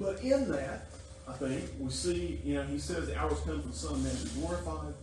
[0.00, 0.86] But in that,
[1.28, 4.04] I think, we see, you know, he says the hours come for the Son of
[4.04, 4.94] Man to be glorified.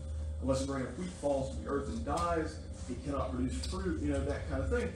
[0.41, 4.01] Unless a grain of wheat falls to the earth and dies, it cannot produce fruit,
[4.01, 4.91] you know, that kind of thing.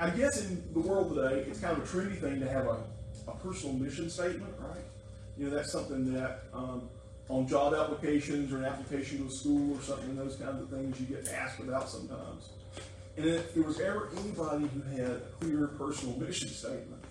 [0.00, 2.78] I guess in the world today, it's kind of a trendy thing to have a,
[3.28, 4.80] a personal mission statement, right?
[5.36, 6.88] You know, that's something that um,
[7.28, 10.98] on job applications or an application to a school or something, those kinds of things
[10.98, 12.48] you get asked about sometimes.
[13.18, 17.04] And if there was ever anybody who had a clear personal mission statement,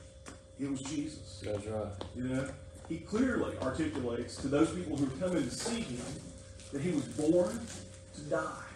[0.60, 1.44] it was Jesus.
[1.46, 1.88] That's right.
[2.16, 2.50] You know,
[2.88, 6.06] he clearly articulates to those people who are coming to see him
[6.74, 7.60] that he was born
[8.16, 8.69] to die.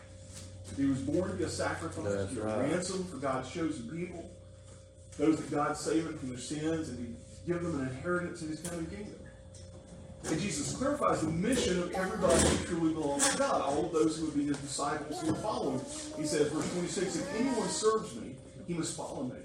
[0.75, 2.71] He was born to be a sacrifice, That's to be a right.
[2.71, 4.29] ransom for God's chosen people,
[5.17, 7.13] those that God saving from their sins, and He
[7.51, 9.15] give them an inheritance in His coming kingdom.
[10.25, 14.17] And Jesus clarifies the mission of everybody who truly belongs to God, all of those
[14.17, 15.81] who would be His disciples who would follow Him.
[16.17, 18.35] He says, verse 26, if anyone serves me,
[18.67, 19.35] he must follow me.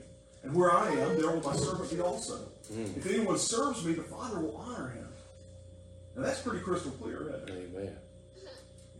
[0.42, 2.36] And where I am, there will my servant be also.
[2.72, 2.84] Hmm.
[2.96, 5.08] If anyone serves me, the Father will honor him.
[6.16, 7.70] Now that's pretty crystal clear, isn't it?
[7.74, 7.96] Amen.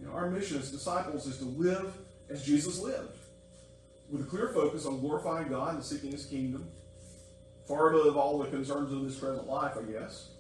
[0.01, 1.93] You know, our mission as disciples is to live
[2.31, 3.17] as Jesus lived,
[4.11, 6.69] with a clear focus on glorifying God and seeking His kingdom,
[7.67, 10.31] far above all the concerns of this present life, I guess.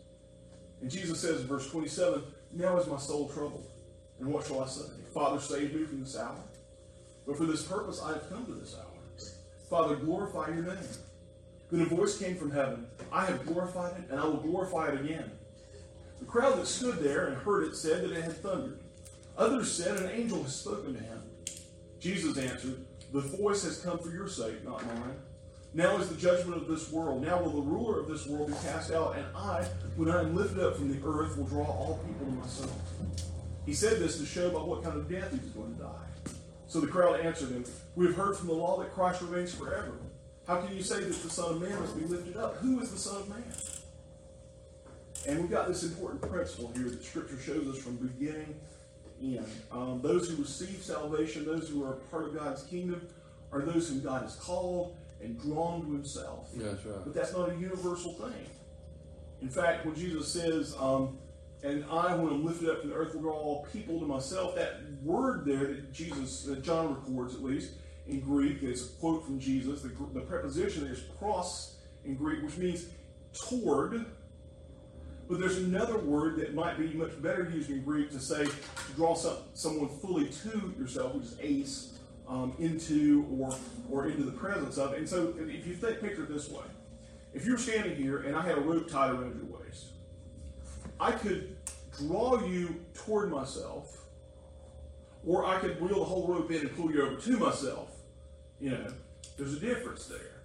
[0.80, 2.22] And Jesus says in verse 27,
[2.52, 3.66] Now is my soul troubled,
[4.20, 4.90] and what shall I say?
[5.12, 6.42] Father, save me from this hour.
[7.26, 8.84] But for this purpose I have come to this hour.
[9.68, 10.78] Father, glorify your name.
[11.70, 15.00] Then a voice came from heaven, I have glorified it, and I will glorify it
[15.00, 15.30] again.
[16.18, 18.80] The crowd that stood there and heard it said that it had thundered.
[19.36, 21.17] Others said, An angel has spoken to him.
[22.00, 25.16] Jesus answered, The voice has come for your sake, not mine.
[25.74, 27.22] Now is the judgment of this world.
[27.22, 29.64] Now will the ruler of this world be cast out, and I,
[29.96, 32.80] when I am lifted up from the earth, will draw all people to myself.
[33.66, 36.32] He said this to show by what kind of death he was going to die.
[36.68, 37.64] So the crowd answered him,
[37.96, 39.98] We have heard from the law that Christ remains forever.
[40.46, 42.56] How can you say that the Son of Man must be lifted up?
[42.56, 43.44] Who is the Son of Man?
[45.26, 48.54] And we've got this important principle here that Scripture shows us from the beginning
[49.20, 49.46] to end.
[49.72, 53.06] Um, those who receive salvation, those who are part of God's kingdom,
[53.52, 56.50] are those whom God has called and drawn to himself.
[56.54, 57.04] That's right.
[57.04, 58.46] But that's not a universal thing.
[59.40, 61.18] In fact, when Jesus says, um,
[61.62, 64.54] and I, when I'm lifted up from the earth, will draw all people to myself,
[64.54, 67.72] that word there that Jesus, that John records at least,
[68.06, 72.56] in Greek, it's a quote from Jesus, the, the preposition is "pros" in Greek, which
[72.56, 72.86] means
[73.32, 74.06] toward.
[75.28, 78.92] But there's another word that might be much better used in Greek to say, to
[78.96, 83.54] draw some, someone fully to yourself, which is ace, um, into or,
[83.90, 84.94] or into the presence of.
[84.94, 86.64] And so if you think, picture it this way.
[87.34, 89.88] If you're standing here and I had a rope tied around your waist,
[90.98, 91.56] I could
[91.98, 94.04] draw you toward myself,
[95.26, 97.90] or I could reel the whole rope in and pull you over to myself.
[98.60, 98.86] You know,
[99.36, 100.37] there's a difference there.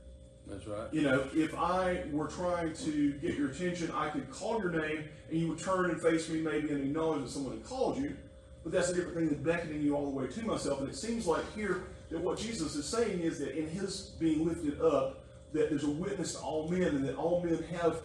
[0.47, 0.93] That's right.
[0.93, 5.05] You know, if I were trying to get your attention, I could call your name
[5.29, 8.15] and you would turn and face me maybe and acknowledge that someone had called you.
[8.63, 10.79] But that's a different thing than beckoning you all the way to myself.
[10.79, 14.45] And it seems like here that what Jesus is saying is that in his being
[14.45, 18.01] lifted up, that there's a witness to all men and that all men have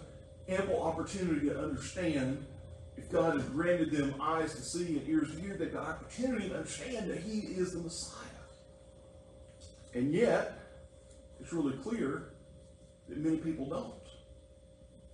[0.49, 2.45] ample opportunity to understand
[2.97, 6.49] if God has granted them eyes to see and ears to hear, they've got opportunity
[6.49, 8.17] to understand that He is the Messiah.
[9.95, 10.59] And yet,
[11.41, 12.28] it's really clear
[13.09, 13.95] many people don't.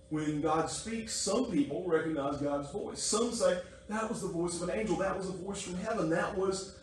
[0.09, 3.01] When God speaks, some people recognize God's voice.
[3.01, 6.09] Some say, that was the voice of an angel, that was a voice from heaven,
[6.09, 6.77] that was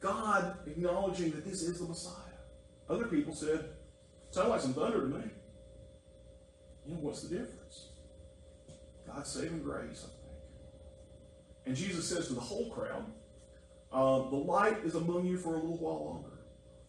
[0.00, 2.12] God acknowledging that this is the Messiah.
[2.88, 3.64] Other people said,
[4.30, 5.24] sound like some thunder to me.
[6.86, 7.88] You know, what's the difference?
[9.06, 10.32] God's saving grace, I think.
[11.66, 13.04] And Jesus says to the whole crowd,
[13.92, 16.28] uh, The light is among you for a little while longer.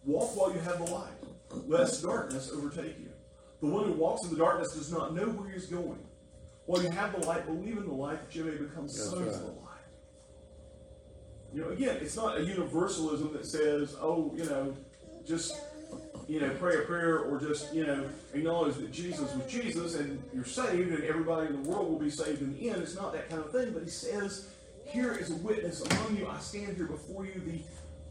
[0.06, 3.13] Walk while you have the light, lest darkness overtake you.
[3.64, 5.98] The one who walks in the darkness does not know where he is going.
[6.66, 9.22] While you have the light, believe in the light that you may become That's sons
[9.22, 9.28] right.
[9.30, 9.88] of the light.
[11.54, 14.76] You know, again, it's not a universalism that says, oh, you know,
[15.26, 15.56] just
[16.28, 20.22] you know, pray a prayer or just, you know, acknowledge that Jesus was Jesus and
[20.34, 22.82] you're saved and everybody in the world will be saved in the end.
[22.82, 24.50] It's not that kind of thing, but he says,
[24.86, 26.28] Here is a witness among you.
[26.28, 27.62] I stand here before you, the,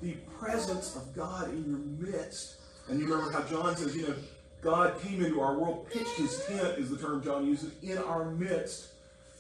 [0.00, 2.56] the presence of God in your midst.
[2.88, 4.14] And you remember how John says, you know,
[4.62, 8.30] God came into our world, pitched his tent, is the term John uses, in our
[8.30, 8.88] midst.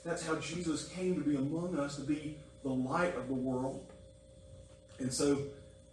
[0.04, 3.86] That's how Jesus came to be among us, to be the light of the world.
[4.98, 5.38] And so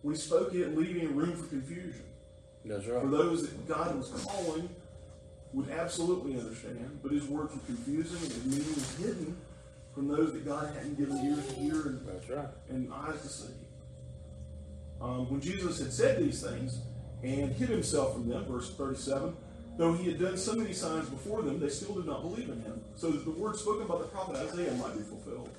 [0.01, 2.03] we spoke it, leaving room for confusion.
[2.65, 3.01] That's right.
[3.01, 4.67] For those that God was calling
[5.53, 9.37] would absolutely understand, but his words were confusing and his meaning was hidden
[9.93, 12.47] from those that God hadn't given ears to hear and, That's right.
[12.69, 13.53] and eyes to see.
[15.01, 16.79] Um, when Jesus had said these things
[17.23, 19.35] and hid himself from them, verse 37,
[19.77, 22.61] though he had done so many signs before them, they still did not believe in
[22.61, 25.49] him, so that the word spoken by the prophet Isaiah might be fulfilled.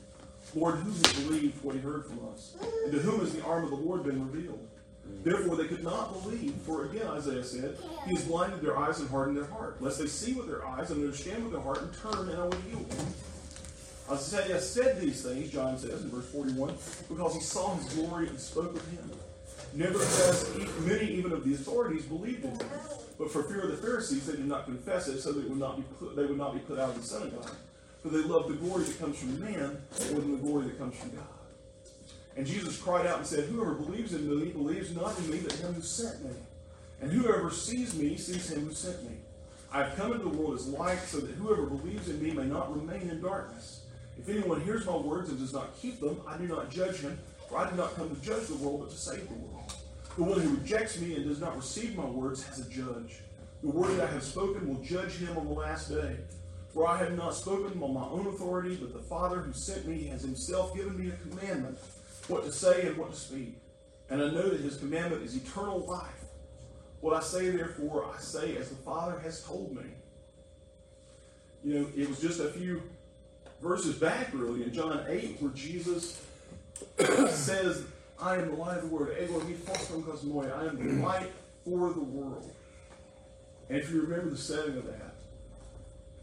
[0.54, 2.56] Lord, who has believed what he heard from us?
[2.84, 4.66] And to whom has the arm of the Lord been revealed?
[5.22, 9.10] Therefore they could not believe, for again Isaiah said, He has blinded their eyes and
[9.10, 11.92] hardened their heart, lest they see with their eyes and understand with their heart and
[11.94, 13.06] turn and I will heal them.
[14.10, 16.74] Isaiah said these things, John says in verse 41,
[17.08, 19.10] because he saw his glory and spoke of him.
[19.72, 22.68] Nevertheless, e- many even of the authorities believed in him,
[23.18, 25.76] but for fear of the Pharisees, they did not confess it, so it would not
[25.76, 27.50] be put, they would not be put out of the synagogue.
[28.02, 29.78] For they loved the glory that comes from man
[30.10, 31.26] more than the glory that comes from God.
[32.36, 35.52] And Jesus cried out and said, Whoever believes in me believes not in me, but
[35.52, 36.30] him who sent me.
[37.00, 39.16] And whoever sees me sees him who sent me.
[39.72, 42.44] I have come into the world as light, so that whoever believes in me may
[42.46, 43.82] not remain in darkness.
[44.18, 47.18] If anyone hears my words and does not keep them, I do not judge him,
[47.48, 49.49] for I did not come to judge the world, but to save the world.
[50.20, 53.20] The one who rejects me and does not receive my words has a judge.
[53.62, 56.18] The word that I have spoken will judge him on the last day.
[56.74, 60.04] For I have not spoken on my own authority, but the Father who sent me
[60.08, 61.78] has himself given me a commandment,
[62.28, 63.56] what to say and what to speak.
[64.10, 66.26] And I know that his commandment is eternal life.
[67.00, 69.84] What I say, therefore, I say as the Father has told me.
[71.64, 72.82] You know, it was just a few
[73.62, 76.22] verses back, really, in John 8, where Jesus
[77.30, 77.86] says,
[78.20, 79.10] I am the light of the world.
[79.20, 80.56] Ego cosmoi.
[80.56, 81.30] I am the light
[81.64, 82.52] for the world.
[83.68, 85.14] And if you remember the setting of that,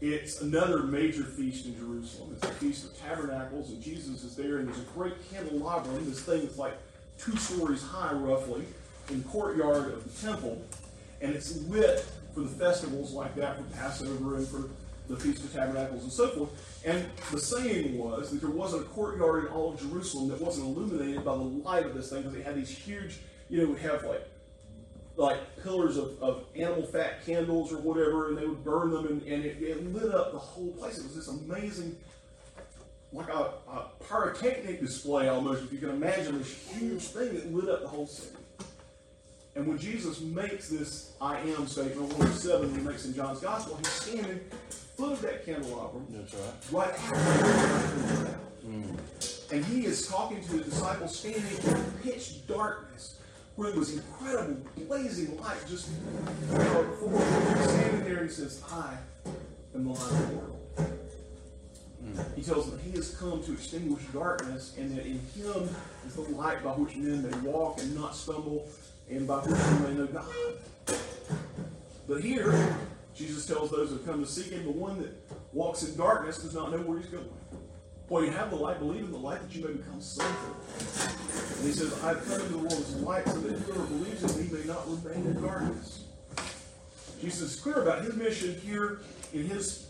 [0.00, 2.30] it's another major feast in Jerusalem.
[2.32, 6.20] It's the Feast of Tabernacles, and Jesus is there, and there's a great candelabrum, this
[6.20, 6.74] thing that's like
[7.18, 8.64] two stories high, roughly,
[9.10, 10.62] in the courtyard of the temple,
[11.20, 14.68] and it's lit for the festivals like that, for Passover and for
[15.08, 16.82] the Feast of Tabernacles and so forth.
[16.84, 20.66] And the saying was that there wasn't a courtyard in all of Jerusalem that wasn't
[20.66, 23.78] illuminated by the light of this thing, because they had these huge, you know, would
[23.80, 24.28] have like
[25.16, 29.22] like pillars of, of animal fat candles or whatever, and they would burn them, and,
[29.22, 30.96] and it, it lit up the whole place.
[30.98, 31.96] It was this amazing,
[33.12, 37.68] like a, a pyrotechnic display almost, if you can imagine this huge thing that lit
[37.68, 38.36] up the whole city.
[39.56, 43.12] And when Jesus makes this I am statement, one of the seven he makes in
[43.12, 44.40] John's Gospel, he's standing
[44.98, 46.34] of that candelabrum, That's
[46.72, 46.88] right.
[46.88, 49.52] right after mm.
[49.52, 53.18] And he is talking to the disciples standing in pitch darkness,
[53.56, 57.56] where there was incredible blazing light just you know, before him.
[57.56, 58.96] He's standing there and he says, I
[59.74, 60.54] am the light of the world.
[62.04, 62.36] Mm.
[62.36, 65.68] He tells them he has come to extinguish darkness, and that in him
[66.06, 68.68] is the light by which men may walk and not stumble,
[69.08, 70.98] and by which they may know God.
[72.06, 72.76] But here,
[73.18, 75.12] Jesus tells those who come to seek him, the one that
[75.52, 77.28] walks in darkness does not know where he's going.
[78.08, 81.56] Well, you have the light, believe in the light that you may become of.
[81.58, 84.22] And he says, I have come into the world as light so that whoever believes
[84.22, 86.04] in me may not remain in darkness.
[87.20, 89.00] Jesus is clear about his mission here
[89.34, 89.88] in his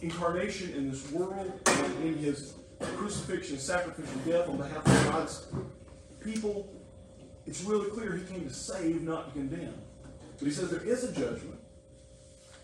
[0.00, 2.54] incarnation in this world and in his
[2.96, 5.46] crucifixion sacrificial death on behalf of God's
[6.20, 6.72] people.
[7.44, 9.74] It's really clear he came to save, not to condemn.
[10.38, 11.58] But he says there is a judgment.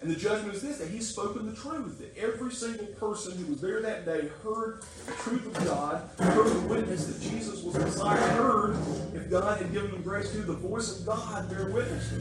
[0.01, 1.99] And the judgment is this that he's spoken the truth.
[1.99, 6.47] That every single person who was there that day heard the truth of God, heard
[6.47, 8.77] the witness that Jesus was the Messiah, heard
[9.15, 12.17] if God had given them grace to, the voice of God bear witness to.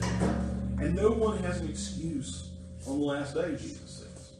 [0.79, 2.49] And no one has an excuse
[2.87, 4.31] on the last day, Jesus says.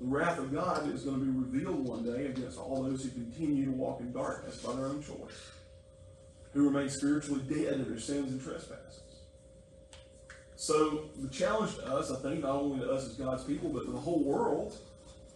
[0.00, 3.10] The wrath of God is going to be revealed one day against all those who
[3.10, 5.50] continue to walk in darkness by their own choice,
[6.52, 9.07] who remain spiritually dead in their sins and trespasses.
[10.58, 13.84] So the challenge to us, I think, not only to us as God's people, but
[13.84, 14.76] to the whole world,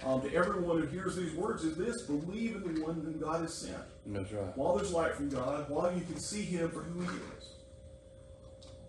[0.04, 3.40] um, to everyone who hears these words, is this: believe in the one whom God
[3.40, 3.78] has sent.
[4.04, 4.56] That's right.
[4.56, 7.50] While there's light from God, while you can see Him for who He is,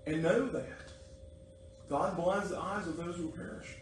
[0.07, 0.65] and know that
[1.87, 3.75] God blinds the eyes of those who perish,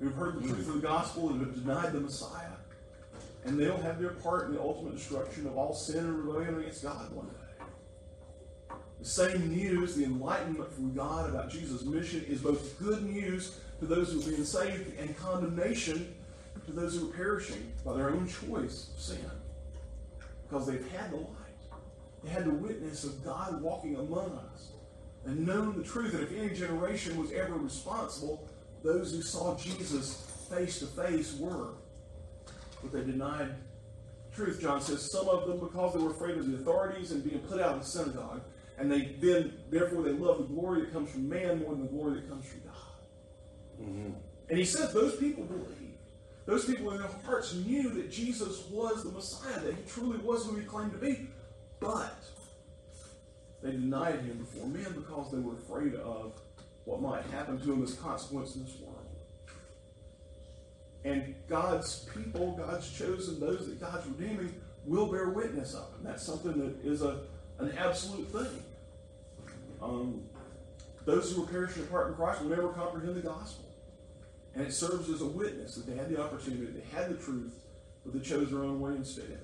[0.00, 2.56] who have heard the truth of the gospel and have denied the Messiah,
[3.44, 6.82] and they'll have their part in the ultimate destruction of all sin and rebellion against
[6.82, 7.41] God one day.
[9.02, 14.12] Same news, the enlightenment from God about Jesus' mission, is both good news to those
[14.12, 16.14] who are being saved and condemnation
[16.66, 19.30] to those who are perishing by their own choice of sin.
[20.48, 21.26] Because they've had the light.
[22.22, 24.70] They had the witness of God walking among us
[25.24, 28.48] and known the truth that if any generation was ever responsible,
[28.84, 31.70] those who saw Jesus face to face were.
[32.82, 33.54] But they denied
[34.34, 34.60] truth.
[34.60, 37.60] John says some of them because they were afraid of the authorities and being put
[37.60, 38.42] out of the synagogue,
[38.82, 41.92] and they then therefore they love the glory that comes from man more than the
[41.92, 43.80] glory that comes from God.
[43.80, 44.10] Mm-hmm.
[44.50, 45.78] And he says those people believed.
[46.46, 50.44] Those people in their hearts knew that Jesus was the Messiah, that he truly was
[50.44, 51.28] who he claimed to be.
[51.78, 52.24] But
[53.62, 56.40] they denied him before men because they were afraid of
[56.84, 58.98] what might happen to them as a consequence in this world.
[61.04, 64.52] And God's people, God's chosen, those that God's redeeming,
[64.84, 66.00] will bear witness of him.
[66.02, 67.20] That's something that is a,
[67.60, 68.64] an absolute thing.
[69.82, 70.22] Um,
[71.04, 73.68] those who are perishing apart from Christ will never comprehend the gospel.
[74.54, 77.54] And it serves as a witness that they had the opportunity, they had the truth,
[78.04, 79.40] but they chose their own way instead.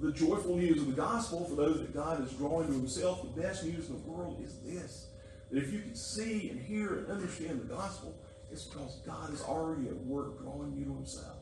[0.00, 3.40] The joyful news of the gospel for those that God is drawing to himself, the
[3.40, 5.08] best news in the world is this.
[5.50, 8.14] That if you can see and hear and understand the gospel,
[8.50, 11.36] it's because God is already at work drawing you to himself.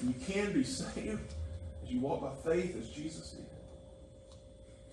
[0.00, 1.34] And you can be saved
[1.82, 3.43] as you walk by faith as Jesus did.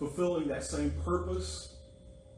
[0.02, 1.76] Fulfilling that same purpose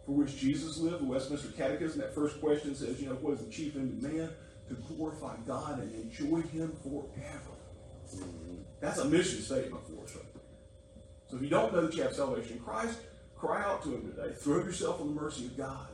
[0.06, 3.46] for which Jesus lived, the Westminster Catechism, that first question says, you know, what is
[3.46, 4.30] the chief end of man?
[4.68, 7.56] To glorify God and enjoy Him forever.
[8.82, 10.26] That's a mission statement for us right.
[11.28, 13.00] So if you don't know that you have salvation in Christ,
[13.38, 14.36] cry out to Him today.
[14.36, 15.88] Throw yourself on the mercy of God.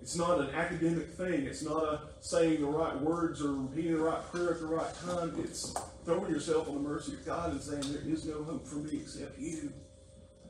[0.00, 1.44] It's not an academic thing.
[1.44, 4.94] It's not a saying the right words or repeating the right prayer at the right
[5.04, 5.34] time.
[5.42, 8.76] It's throwing yourself on the mercy of God and saying, there is no hope for
[8.76, 9.72] me except you.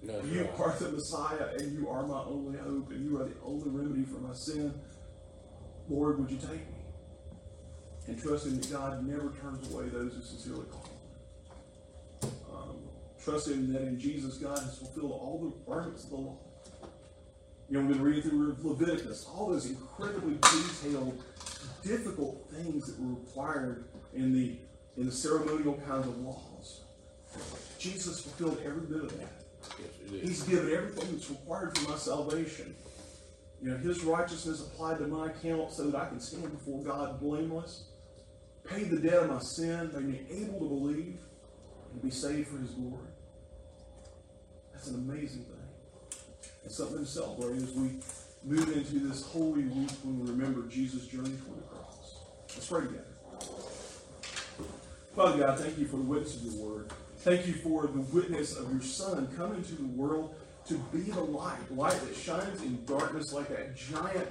[0.05, 0.61] That's You right.
[0.61, 4.05] are the Messiah, and you are my only hope, and you are the only remedy
[4.05, 4.75] for my sin.
[5.89, 6.83] Lord, would you take me?
[8.09, 10.89] And trusting that God never turns away those who sincerely call
[12.23, 12.31] him.
[12.53, 12.77] Um,
[13.23, 16.39] trusting that in Jesus, God has fulfilled all the requirements of the law.
[17.71, 21.23] You know, we've been reading through Leviticus, all those incredibly detailed,
[21.85, 23.85] difficult things that were required
[24.15, 24.59] in the
[24.97, 26.83] in the ceremonial kinds of laws.
[27.79, 29.42] Jesus fulfilled every bit of that.
[30.11, 30.23] Yes.
[30.23, 32.75] He's given everything that's required for my salvation.
[33.63, 37.21] You know, His righteousness applied to my account so that I can stand before God
[37.21, 37.85] blameless,
[38.69, 41.19] pay the debt of my sin, make me able to believe,
[41.93, 43.09] and be saved for His glory.
[44.73, 45.57] That's an amazing thing.
[46.65, 48.01] It's something to celebrate as we
[48.45, 52.19] move into this holy week when we remember Jesus' journey toward the cross.
[52.55, 53.05] Let's pray together.
[55.15, 56.93] Father God, thank you for the witness of your word.
[57.23, 60.35] Thank you for the witness of your Son coming to the world
[60.67, 64.27] to be the light, light that shines in darkness like that giant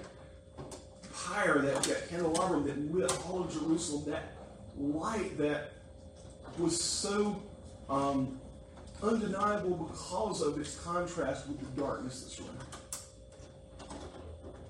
[1.13, 4.33] pyre, that, that candelabrum that lit all of Jerusalem, that
[4.77, 5.71] light that
[6.57, 7.41] was so
[7.89, 8.37] um,
[9.01, 12.57] undeniable because of its contrast with the darkness that's around.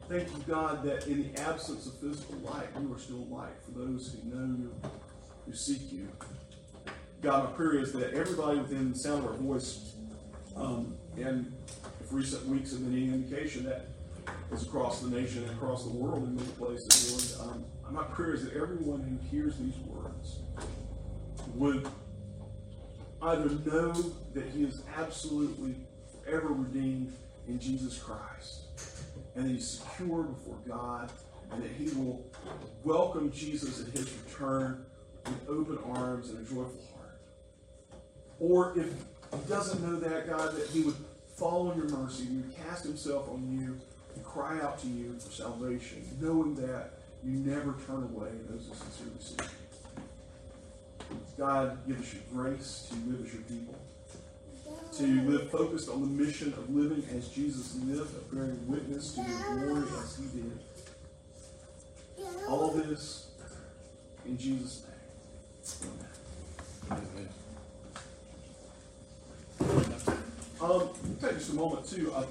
[0.07, 3.79] Thank you, God, that in the absence of physical light, you are still light for
[3.79, 4.75] those who know you,
[5.47, 6.07] who seek you.
[7.21, 9.93] God, my prayer is that everybody within the sound of our voice,
[10.55, 11.53] um, and
[11.99, 13.85] if recent weeks have been any indication, that
[14.51, 17.53] is across the nation and across the world in many places, Lord.
[17.53, 20.39] Um, my prayer is that everyone who hears these words
[21.53, 21.87] would
[23.21, 23.93] either know
[24.33, 25.75] that he is absolutely
[26.23, 27.13] forever redeemed
[27.47, 28.61] in Jesus Christ,
[29.35, 31.11] and that he's secure before God,
[31.51, 32.25] and that he will
[32.83, 34.85] welcome Jesus at his return
[35.25, 37.00] with open arms and a joyful heart.
[38.41, 40.95] Or if he doesn't know that, God, that he would
[41.37, 43.79] follow your mercy, he would cast himself on you
[44.15, 48.73] and cry out to you for salvation, knowing that you never turn away those who
[48.73, 49.47] sincerely seek you.
[51.37, 53.75] God, give us your grace to live as your people,
[54.97, 59.21] to live focused on the mission of living as Jesus lived, of bearing witness to
[59.21, 60.59] your glory as he did.
[62.47, 63.29] All this
[64.25, 64.83] in Jesus'
[65.81, 65.91] name.
[66.91, 67.29] Amen.
[70.61, 70.89] Um,
[71.19, 72.13] take just a moment too.
[72.13, 72.23] Uh,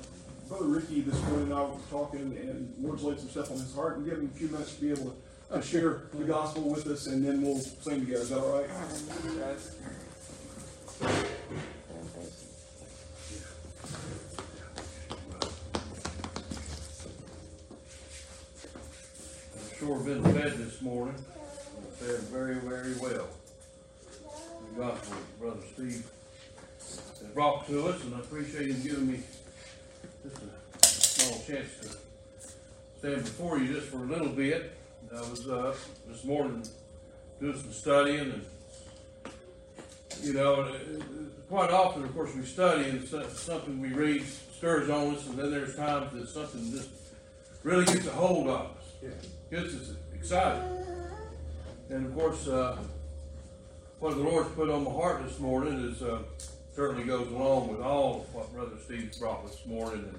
[0.48, 3.96] Brother Ricky this morning I were talking, and Lord's laid some stuff on his heart,
[3.96, 5.16] and give him a few minutes to be able
[5.50, 8.22] to, to share the gospel with us, and then we'll sing together.
[8.22, 8.70] Is that all right?
[19.76, 21.16] Sure been fed this morning.
[21.98, 23.26] Fed very, very well.
[24.76, 26.06] The gospel Brother Steve
[27.28, 29.20] brought to us, and I appreciate him giving me
[30.22, 31.96] just a small chance to
[32.98, 34.72] stand before you just for a little bit.
[35.14, 35.74] I was, uh,
[36.06, 36.64] this morning
[37.40, 38.44] doing some studying and,
[40.22, 41.02] you know, it-
[41.48, 44.24] quite often, of course, we study and something we read
[44.56, 46.90] stirs on us, and then there's times that something just
[47.64, 48.84] really gets a hold of us.
[49.50, 50.62] Gets us excited.
[51.88, 52.78] And of course, uh,
[53.98, 56.22] what the Lord's put on my heart this morning is, uh,
[56.80, 60.14] certainly goes along with all of what Brother Steve brought this morning.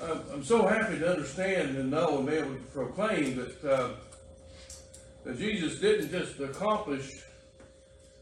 [0.00, 3.90] And I'm, so happy to understand and know and be able to proclaim that, uh,
[5.24, 7.22] that Jesus didn't just accomplish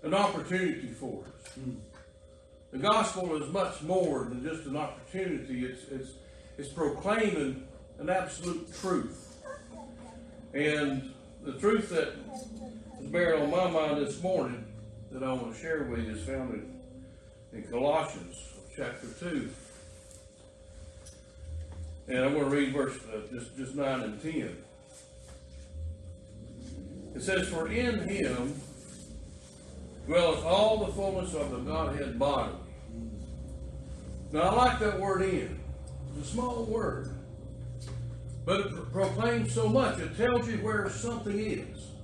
[0.03, 1.57] an opportunity for us.
[2.73, 5.67] The gospel is much more than just an opportunity.
[5.67, 6.11] It's, it's,
[6.59, 7.63] it's proclaiming
[8.01, 9.41] an absolute truth.
[10.53, 11.13] And
[11.45, 12.15] the truth that
[13.01, 14.66] is bearing on my mind this morning
[15.19, 18.37] that I want to share with you is found in, in Colossians
[18.77, 19.49] chapter 2.
[22.09, 24.57] And I'm going to read verse uh, just, just 9 and 10.
[27.15, 28.61] It says, For in him
[30.05, 32.59] dwelleth all the fullness of the Godhead bodily.
[34.33, 35.59] Now I like that word in.
[36.19, 37.09] It's a small word.
[38.45, 39.99] But it pro- proclaims so much.
[39.99, 41.96] It tells you where something is.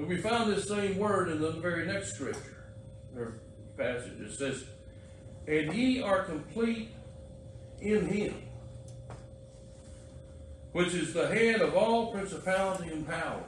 [0.00, 2.64] But we found this same word in the very next scripture
[3.14, 3.34] or
[3.76, 4.18] passage.
[4.18, 4.64] It says,
[5.46, 6.88] And ye are complete
[7.82, 8.34] in him,
[10.72, 13.44] which is the head of all principality and power.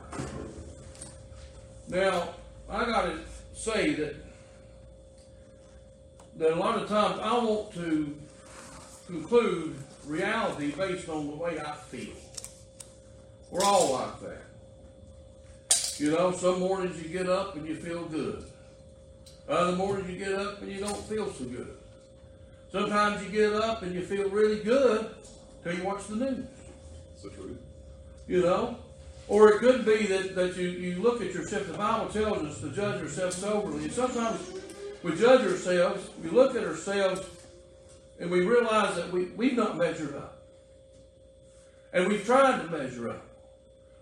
[1.89, 2.35] Now,
[2.69, 3.21] I gotta
[3.55, 4.17] say that
[6.37, 8.15] that a lot of times I want to
[9.07, 12.15] conclude reality based on the way I feel.
[13.51, 14.52] We're all like that.
[16.03, 18.43] You know, some mornings you get up and you feel good.
[19.49, 21.77] Other mornings you get up and you don't feel so good.
[22.73, 25.15] Sometimes you get up and you feel really good
[25.63, 26.45] till you watch the news.
[27.15, 27.57] So true.
[28.27, 28.79] You know?
[29.29, 32.61] Or it could be that, that you, you look at yourself, the Bible tells us
[32.63, 33.85] to judge ourselves soberly.
[33.85, 34.41] And sometimes
[35.05, 37.25] we judge ourselves, we look at ourselves,
[38.19, 40.43] and we realize that we, we've not measured up.
[41.93, 43.25] And we've tried to measure up.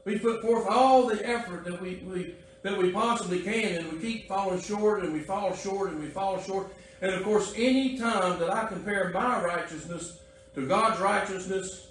[0.05, 3.98] We put forth all the effort that we, we that we possibly can, and we
[3.98, 6.68] keep falling short, and we fall short, and we fall short.
[7.01, 10.20] And of course, any time that I compare my righteousness
[10.55, 11.88] to God's righteousness,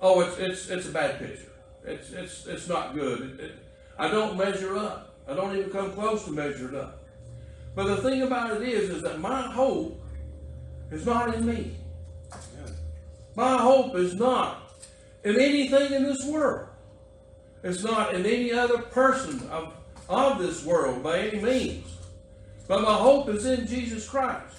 [0.00, 1.52] oh, it's it's it's a bad picture.
[1.84, 3.20] It's it's it's not good.
[3.20, 3.52] It, it,
[3.98, 5.14] I don't measure up.
[5.28, 7.02] I don't even come close to measuring up.
[7.74, 10.02] But the thing about it is, is that my hope
[10.90, 11.76] is not in me.
[13.36, 14.72] My hope is not
[15.22, 16.69] in anything in this world.
[17.62, 19.74] It's not in any other person of,
[20.08, 21.86] of this world by any means.
[22.66, 24.56] But my hope is in Jesus Christ.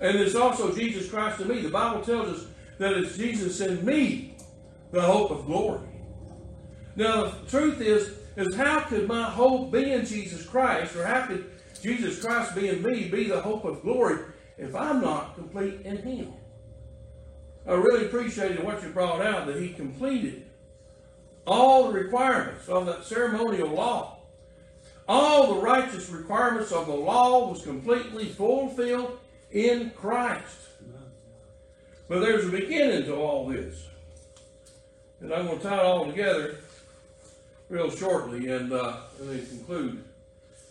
[0.00, 1.60] And it's also Jesus Christ in me.
[1.60, 2.46] The Bible tells us
[2.78, 4.34] that it's Jesus in me,
[4.90, 5.80] the hope of glory.
[6.96, 11.26] Now, the truth is, is how could my hope be in Jesus Christ, or how
[11.26, 11.50] could
[11.82, 14.20] Jesus Christ be in me be the hope of glory
[14.58, 16.32] if I'm not complete in Him?
[17.66, 20.49] I really appreciated what you brought out that He completed
[21.46, 24.18] all the requirements of that ceremonial law.
[25.08, 29.18] All the righteous requirements of the law was completely fulfilled
[29.50, 30.68] in Christ.
[32.08, 33.86] But there's a beginning to all this.
[35.20, 36.58] And I'm going to tie it all together
[37.68, 40.04] real shortly and, uh, and then conclude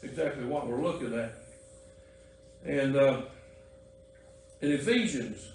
[0.04, 1.34] exactly what we're looking at.
[2.66, 3.22] And uh,
[4.62, 5.48] in Ephesians,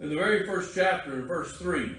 [0.00, 1.94] in the very first chapter, in verse 3,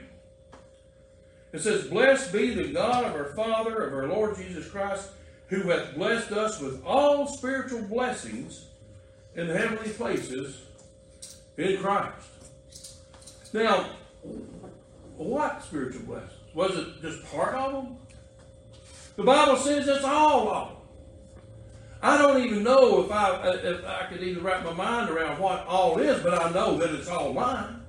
[1.54, 5.10] it says, Blessed be the God of our Father, of our Lord Jesus Christ,
[5.48, 8.66] who hath blessed us with all spiritual blessings
[9.36, 10.62] in the heavenly places
[11.58, 12.28] in Christ.
[13.54, 13.86] Now,
[15.16, 16.32] what spiritual blessings?
[16.54, 17.98] Was it just part of them?
[19.16, 20.78] The Bible says it's all of them.
[22.02, 25.66] I don't even know if I if I could even wrap my mind around what
[25.66, 27.82] all is, but I know that it's all mine.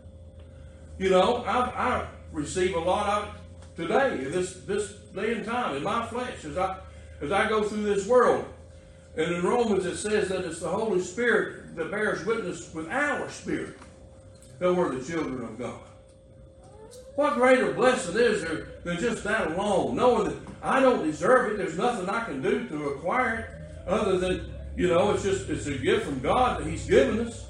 [0.99, 3.38] You know, I, I receive a lot of
[3.79, 6.77] today, this this day and time, in my flesh, as I
[7.23, 8.45] as I go through this world.
[9.17, 13.29] And in Romans it says that it's the Holy Spirit that bears witness with our
[13.31, 13.77] spirit
[14.59, 15.81] that we're the children of God.
[17.15, 19.97] What greater blessing is there than just that alone?
[19.97, 24.19] Knowing that I don't deserve it, there's nothing I can do to acquire it other
[24.19, 27.47] than, you know, it's just it's a gift from God that He's given us.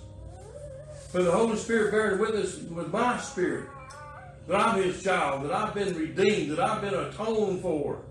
[1.10, 3.68] For the Holy Spirit bearing witness with my spirit
[4.48, 8.02] that I'm His child, that I've been redeemed, that I've been atoned for,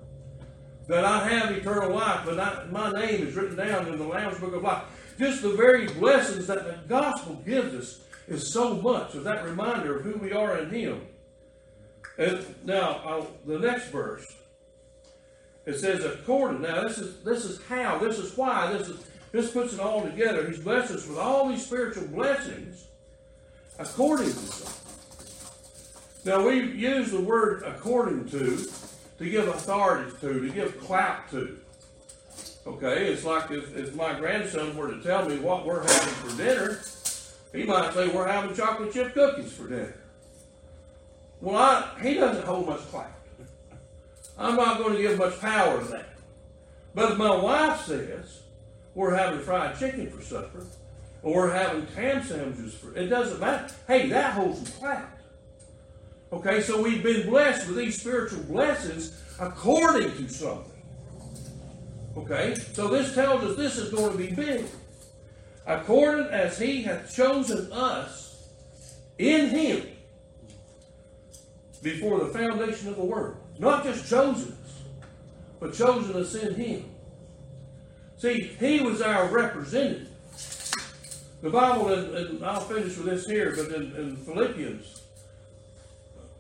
[0.88, 4.54] that I have eternal life, I, my name is written down in the Lamb's Book
[4.54, 4.84] of Life.
[5.20, 9.98] Just the very blessings that the gospel gives us is so much of that reminder
[9.98, 11.02] of who we are in Him.
[12.20, 14.26] And now I'll, the next verse,
[15.66, 19.52] it says, "According." Now this is this is how, this is why, this is this
[19.52, 20.48] puts it all together.
[20.48, 22.86] He's blessed us with all these spiritual blessings,
[23.80, 24.87] according to something.
[26.28, 28.70] Now we use the word "according to"
[29.18, 31.58] to give authority to, to give clout to.
[32.68, 36.38] Okay, it's like if, if my grandson were to tell me what we're having for
[36.38, 36.82] dinner,
[37.54, 39.96] he might say we're having chocolate chip cookies for dinner.
[41.40, 43.12] Well, I, he doesn't hold much clout.
[44.38, 46.10] I'm not going to give much power to that.
[46.94, 48.42] But if my wife says
[48.94, 50.66] we're having fried chicken for supper,
[51.24, 53.74] or we're having ham sandwiches for, it doesn't matter.
[53.88, 55.17] Hey, that holds some clout.
[56.32, 60.72] Okay, so we've been blessed with these spiritual blessings according to something.
[62.18, 64.66] Okay, so this tells us this is going to be big.
[65.66, 68.50] According as he hath chosen us
[69.18, 69.88] in him
[71.82, 73.38] before the foundation of the world.
[73.60, 74.82] Not just chosen us,
[75.60, 76.86] but chosen us in him.
[78.18, 80.10] See, he was our representative.
[81.42, 84.97] The Bible, and, I'll finish with this here, but in, in Philippians,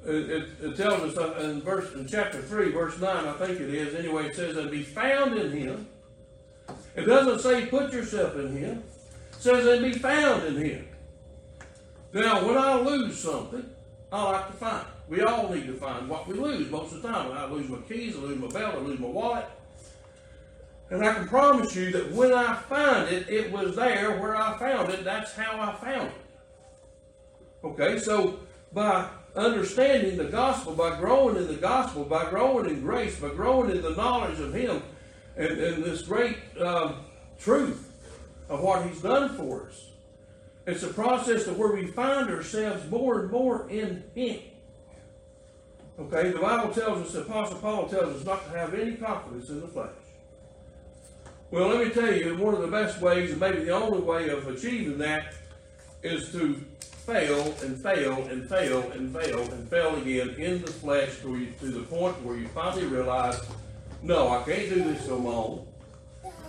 [0.07, 3.93] it, it, tells us in verse in chapter three, verse nine, I think it is.
[3.93, 5.87] Anyway, it says, "And be found in Him."
[6.95, 8.83] It doesn't say put yourself in Him.
[9.31, 10.87] It says, "And be found in Him."
[12.13, 13.69] Now, when I lose something,
[14.11, 14.81] I like to find.
[14.81, 14.93] it.
[15.09, 17.29] We all need to find what we lose most of the time.
[17.29, 19.45] When I lose my keys, I lose my belt, I lose my wallet.
[20.89, 24.57] And I can promise you that when I find it, it was there where I
[24.57, 25.03] found it.
[25.03, 26.13] That's how I found it.
[27.63, 28.39] Okay, so
[28.71, 33.69] by understanding the gospel, by growing in the gospel, by growing in grace, by growing
[33.69, 34.81] in the knowledge of Him,
[35.35, 36.97] and, and this great um,
[37.39, 37.91] truth
[38.49, 39.85] of what He's done for us,
[40.65, 44.39] it's a process of where we find ourselves more and more in Him.
[45.99, 49.49] Okay, the Bible tells us, the Apostle Paul tells us not to have any confidence
[49.49, 49.89] in the flesh.
[51.49, 54.29] Well, let me tell you, one of the best ways, and maybe the only way
[54.29, 55.33] of achieving that,
[56.03, 56.63] is to
[57.07, 61.47] fail and fail and fail and fail and fail again in the flesh to, you,
[61.57, 63.39] to the point where you finally realize,
[64.03, 65.65] no, I can't do this on my own.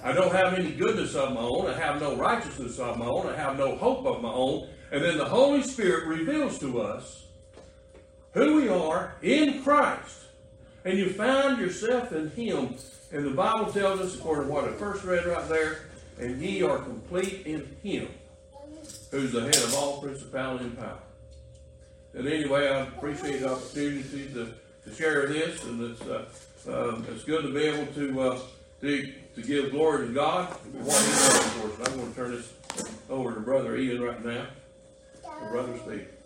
[0.02, 1.68] I don't have any goodness of my own.
[1.68, 3.28] I have no righteousness of my own.
[3.28, 4.68] I have no hope of my own.
[4.90, 7.26] And then the Holy Spirit reveals to us
[8.32, 10.24] who we are in Christ.
[10.84, 12.74] And you find yourself in Him.
[13.12, 15.82] And the Bible tells us, according to what I first read right there,
[16.18, 18.08] and ye are complete in Him,
[19.10, 20.98] who's the head of all principality and power.
[22.14, 24.52] And anyway, I appreciate the opportunity to,
[24.84, 26.24] to share this, and it's, uh,
[26.68, 28.38] um, it's good to be able to uh,
[28.80, 31.88] to, to give glory to God, what He's done for us.
[31.88, 32.52] I'm going to turn this
[33.10, 34.46] over to Brother Ian right now.
[35.22, 36.17] The brother speak.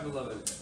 [0.00, 0.59] Five eleven.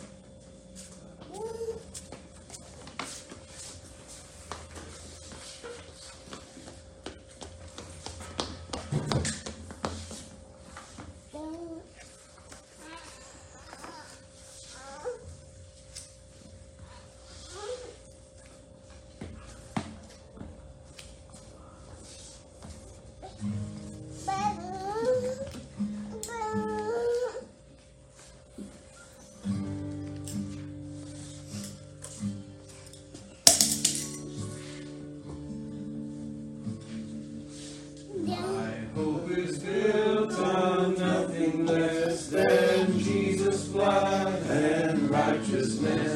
[45.81, 46.08] Righteousness.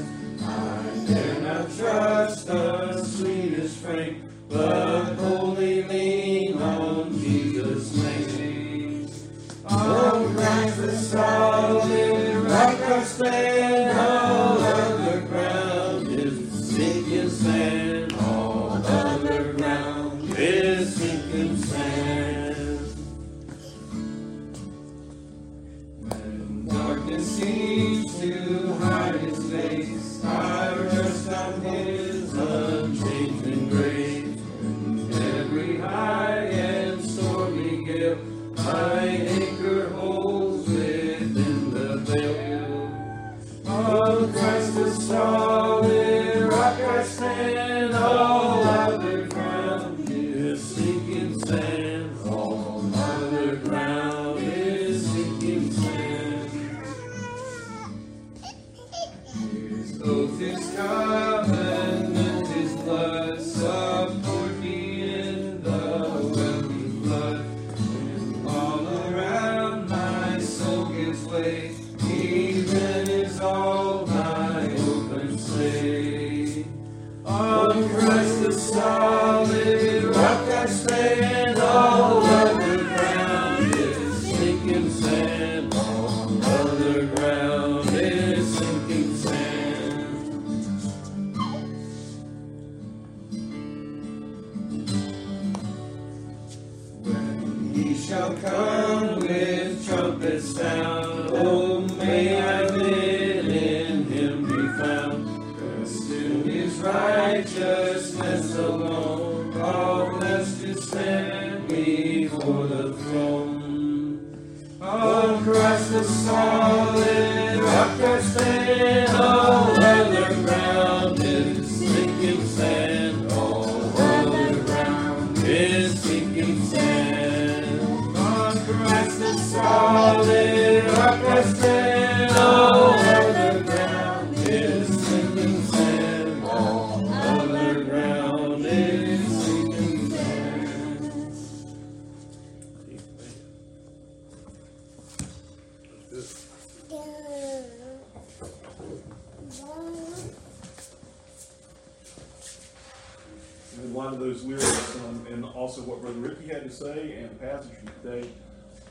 [156.72, 158.28] Say and the passage from today,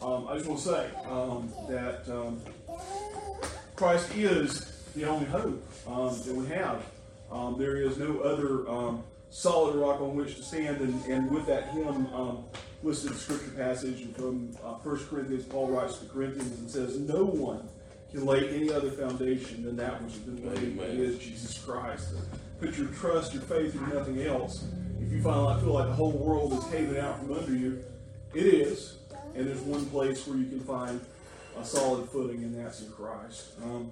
[0.01, 2.41] um, I just want to say um, that um,
[3.75, 6.85] Christ is the only hope um, that we have.
[7.31, 11.45] Um, there is no other um, solid rock on which to stand, and, and with
[11.45, 12.07] that hymn
[12.83, 17.23] listed scripture passage from uh, 1 Corinthians, Paul writes to the Corinthians and says, No
[17.23, 17.67] one
[18.11, 22.09] can lay any other foundation than that which has been laid, that is Jesus Christ.
[22.59, 24.65] Put your trust, your faith in nothing else.
[25.01, 27.83] If you find like, feel like the whole world is caving out from under you,
[28.33, 28.97] it is.
[29.35, 31.01] And there's one place where you can find
[31.57, 33.51] a solid footing, and that's in Christ.
[33.63, 33.91] Um,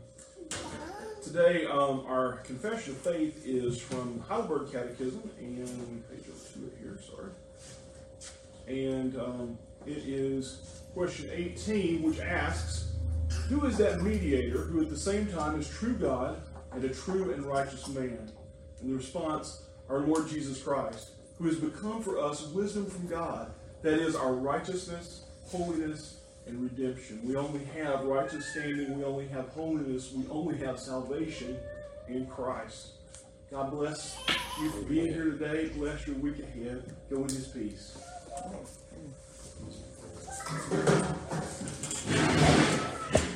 [1.21, 6.99] today, um, our confession of faith is from Heidelberg Catechism, and page over to here,
[7.09, 7.31] sorry.
[8.67, 12.91] And um, it is question 18, which asks,
[13.47, 16.41] Who is that mediator who at the same time is true God
[16.71, 18.31] and a true and righteous man?
[18.81, 23.51] And the response, our Lord Jesus Christ, who has become for us wisdom from God,
[23.81, 27.21] that is, our righteousness, holiness, and redemption.
[27.23, 31.57] We only have righteous standing, we only have holiness, we only have salvation
[32.07, 32.89] in Christ.
[33.51, 34.17] God bless
[34.61, 35.69] you for being here today.
[35.69, 36.83] Bless your week ahead.
[37.09, 37.97] Go in his peace.
[42.09, 43.28] Thank you.